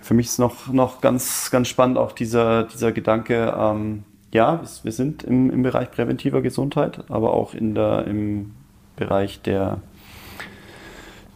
[0.00, 4.92] Für mich ist noch, noch ganz, ganz spannend auch dieser, dieser Gedanke, ähm, ja, wir
[4.92, 8.52] sind im, im Bereich präventiver Gesundheit, aber auch in der, im
[8.96, 9.80] Bereich der,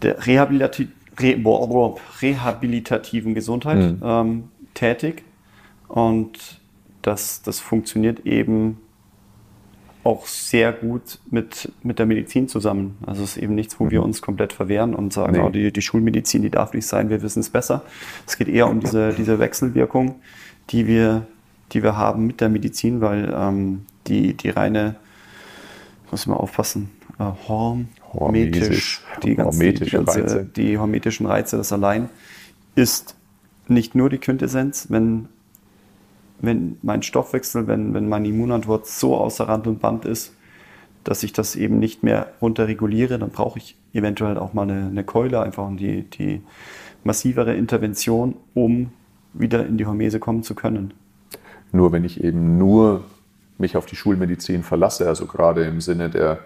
[0.02, 0.88] der Rehabilitati
[1.18, 1.36] Re
[2.22, 4.00] rehabilitativen Gesundheit mhm.
[4.02, 5.24] ähm, tätig.
[5.88, 6.60] Und
[7.02, 8.80] das, das funktioniert eben
[10.02, 12.96] auch sehr gut mit, mit der Medizin zusammen.
[13.06, 13.90] Also es ist eben nichts, wo mhm.
[13.90, 15.40] wir uns komplett verwehren und sagen, nee.
[15.40, 17.82] oh, die, die Schulmedizin, die darf nicht sein, wir wissen es besser.
[18.26, 20.16] Es geht eher um diese, diese Wechselwirkung,
[20.70, 21.26] die wir,
[21.72, 24.96] die wir haben mit der Medizin, weil ähm, die, die reine,
[26.10, 30.44] muss man aufpassen, äh, hormetisch, die, ganzen, die, ganze, Reize.
[30.44, 32.08] die hormetischen Reize, das allein
[32.74, 33.16] ist
[33.68, 35.28] nicht nur die Quintessenz, wenn
[36.40, 40.34] wenn mein Stoffwechsel, wenn, wenn meine Immunantwort so außer Rand und Band ist,
[41.04, 45.04] dass ich das eben nicht mehr runterreguliere, dann brauche ich eventuell auch mal eine, eine
[45.04, 46.42] Keule, einfach die, die
[47.04, 48.92] massivere Intervention, um
[49.32, 50.92] wieder in die Hormese kommen zu können.
[51.72, 53.04] Nur wenn ich eben nur
[53.58, 56.40] mich auf die Schulmedizin verlasse, also gerade im Sinne der,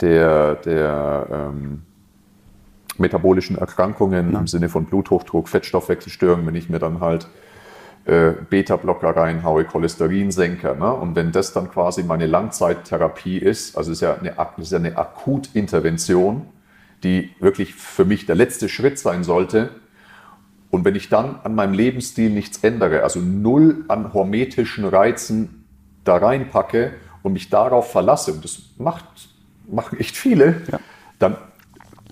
[0.00, 1.82] der, der ähm,
[2.98, 4.40] metabolischen Erkrankungen, ja.
[4.40, 7.28] im Sinne von Bluthochdruck, Fettstoffwechselstörungen, wenn ich mir dann halt
[8.08, 10.74] äh, Beta-Blocker reinhaue, Cholesterinsenker.
[10.76, 10.90] Ne?
[10.90, 14.96] Und wenn das dann quasi meine Langzeittherapie ist, also ist ja eine, ist ja eine
[14.96, 16.46] Akutintervention,
[17.04, 19.68] die wirklich für mich der letzte Schritt sein sollte.
[20.70, 25.66] Und wenn ich dann an meinem Lebensstil nichts ändere, also null an hormetischen Reizen
[26.04, 29.04] da reinpacke und mich darauf verlasse, und das macht,
[29.70, 30.80] machen echt viele, ja.
[31.18, 31.36] dann,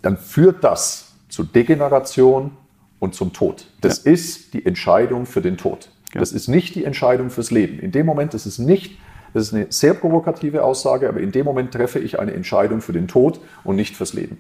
[0.03, 2.51] dann führt das zu Degeneration,
[2.99, 3.67] und zum Tod.
[3.81, 4.13] Das ja.
[4.13, 5.91] ist die Entscheidung für den Tod.
[6.15, 6.21] Ja.
[6.21, 7.79] Das ist nicht die Entscheidung fürs Leben.
[7.79, 8.99] In dem Moment ist es nicht,
[9.35, 12.93] das ist eine sehr provokative Aussage, aber in dem Moment treffe ich eine Entscheidung für
[12.93, 14.39] den Tod und nicht fürs Leben.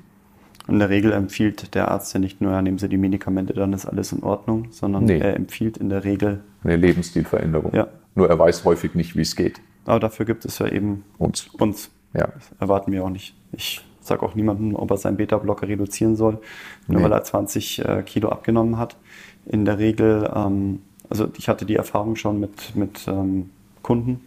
[0.68, 3.72] In der Regel empfiehlt der Arzt ja nicht nur, ja, nehmen Sie die Medikamente, dann
[3.72, 5.18] ist alles in Ordnung, sondern nee.
[5.18, 7.72] er empfiehlt in der Regel eine Lebensstilveränderung.
[7.72, 7.88] Ja.
[8.14, 9.60] Nur er weiß häufig nicht, wie es geht.
[9.84, 11.48] Aber dafür gibt es ja eben uns.
[11.58, 11.90] uns.
[12.14, 12.28] Ja.
[12.28, 13.36] Das erwarten wir auch nicht.
[13.52, 16.38] Ich sage auch niemandem, ob er seinen Beta-Blocker reduzieren soll,
[16.86, 17.04] nur nee.
[17.04, 18.96] weil er 20 äh, Kilo abgenommen hat.
[19.46, 23.50] In der Regel, ähm, also ich hatte die Erfahrung schon mit, mit ähm,
[23.82, 24.22] Kunden,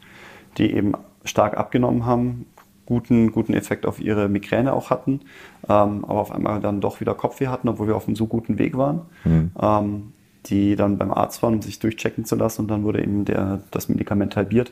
[0.58, 0.94] die eben
[1.26, 2.46] stark abgenommen haben,
[2.86, 5.22] guten, guten Effekt auf ihre Migräne auch hatten,
[5.68, 8.58] ähm, aber auf einmal dann doch wieder Kopfweh hatten, obwohl wir auf einem so guten
[8.58, 9.02] Weg waren.
[9.24, 9.52] Mhm.
[9.62, 10.14] Ähm,
[10.46, 13.62] die dann beim Arzt waren, um sich durchchecken zu lassen und dann wurde eben der,
[13.72, 14.72] das Medikament halbiert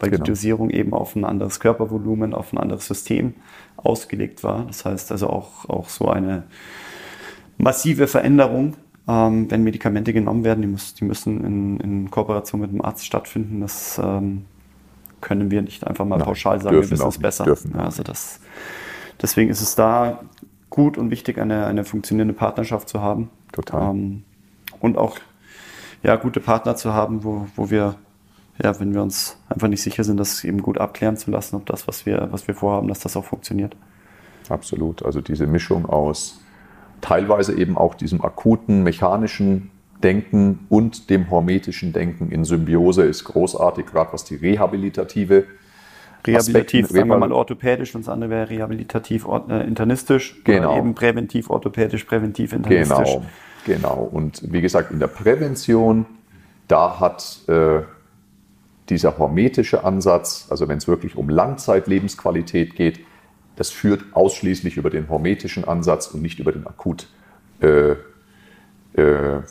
[0.00, 0.24] weil genau.
[0.24, 3.34] die Dosierung eben auf ein anderes Körpervolumen, auf ein anderes System
[3.76, 4.64] ausgelegt war.
[4.66, 6.44] Das heißt also auch, auch so eine
[7.58, 8.74] massive Veränderung,
[9.06, 13.04] ähm, wenn Medikamente genommen werden, die, muss, die müssen in, in, Kooperation mit dem Arzt
[13.04, 13.60] stattfinden.
[13.60, 14.46] Das ähm,
[15.20, 17.44] können wir nicht einfach mal Nein, pauschal sagen, wir wissen es besser.
[17.44, 17.76] Dürfen.
[17.76, 18.40] Also das,
[19.20, 20.20] deswegen ist es da
[20.70, 23.30] gut und wichtig, eine, eine funktionierende Partnerschaft zu haben.
[23.52, 23.90] Total.
[23.90, 24.24] Ähm,
[24.80, 25.18] und auch
[26.02, 27.94] ja, gute Partner zu haben, wo, wo wir
[28.62, 31.66] ja, wenn wir uns einfach nicht sicher sind, das eben gut abklären zu lassen, ob
[31.66, 33.76] das, was wir, was wir vorhaben, dass das auch funktioniert.
[34.48, 35.04] Absolut.
[35.04, 36.40] Also diese Mischung aus
[37.00, 39.70] teilweise eben auch diesem akuten mechanischen
[40.02, 45.44] Denken und dem hormetischen Denken in Symbiose ist großartig, gerade was die rehabilitative
[46.26, 50.40] Rehabilitativ, Aspekten, sagen wir mal orthopädisch und das andere wäre rehabilitativ äh, internistisch.
[50.44, 50.78] Genau.
[50.78, 52.96] eben präventiv orthopädisch, präventiv internistisch.
[52.96, 53.24] Genau,
[53.66, 54.08] genau.
[54.10, 56.06] Und wie gesagt, in der Prävention,
[56.66, 57.82] da hat äh,
[58.88, 63.00] dieser hormetische Ansatz, also wenn es wirklich um Langzeitlebensqualität geht,
[63.56, 67.08] das führt ausschließlich über den hormetischen Ansatz und nicht über den akut
[67.60, 67.94] äh,
[68.94, 69.42] äh,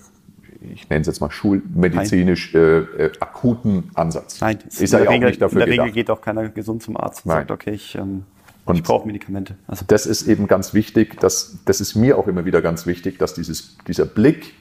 [0.71, 4.39] ich nenne es jetzt mal schulmedizinisch äh, äh, akuten Ansatz.
[4.39, 5.95] Nein, ist ja Regel, auch nicht dafür In der Regel gedacht.
[5.95, 7.39] geht auch keiner gesund zum Arzt und Nein.
[7.39, 8.23] sagt, okay, ich, ähm,
[8.71, 9.55] ich brauche Medikamente.
[9.67, 13.19] Also, das ist eben ganz wichtig, dass, das ist mir auch immer wieder ganz wichtig,
[13.19, 14.53] dass dieses, dieser Blick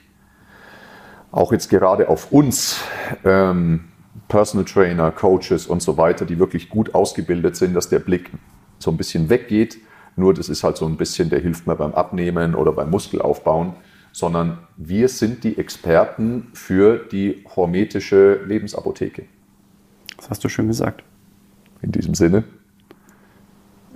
[1.30, 2.80] auch jetzt gerade auf uns,
[3.24, 3.84] ähm,
[4.32, 8.30] Personal Trainer, Coaches und so weiter, die wirklich gut ausgebildet sind, dass der Blick
[8.78, 9.76] so ein bisschen weggeht.
[10.16, 13.74] Nur das ist halt so ein bisschen, der hilft mir beim Abnehmen oder beim Muskelaufbauen,
[14.10, 19.26] sondern wir sind die Experten für die hormetische Lebensapotheke.
[20.16, 21.04] das hast du schön gesagt.
[21.82, 22.44] In diesem Sinne,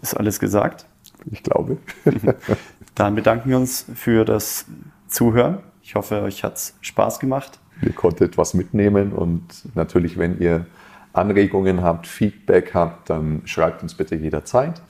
[0.02, 0.84] Ist alles gesagt?
[1.30, 1.78] ich glaube.
[2.94, 4.66] Dann bedanken wir uns für das
[5.08, 5.60] Zuhören.
[5.82, 7.58] Ich hoffe, euch hat es Spaß gemacht.
[7.82, 9.42] Ihr konntet was mitnehmen und
[9.74, 10.66] natürlich, wenn ihr
[11.12, 14.82] Anregungen habt, Feedback habt, dann schreibt uns bitte jederzeit.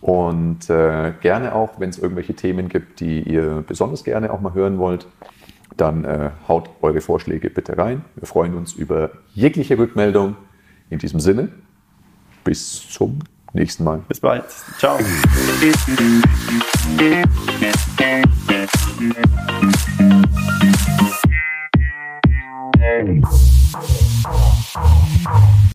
[0.00, 4.52] Und äh, gerne auch, wenn es irgendwelche Themen gibt, die ihr besonders gerne auch mal
[4.52, 5.06] hören wollt,
[5.76, 8.04] dann äh, haut eure Vorschläge bitte rein.
[8.14, 10.36] Wir freuen uns über jegliche Rückmeldung.
[10.90, 11.48] In diesem Sinne,
[12.44, 13.20] bis zum
[13.54, 14.02] nächsten Mal.
[14.06, 14.44] Bis bald.
[14.78, 14.98] Ciao.
[22.84, 23.22] name.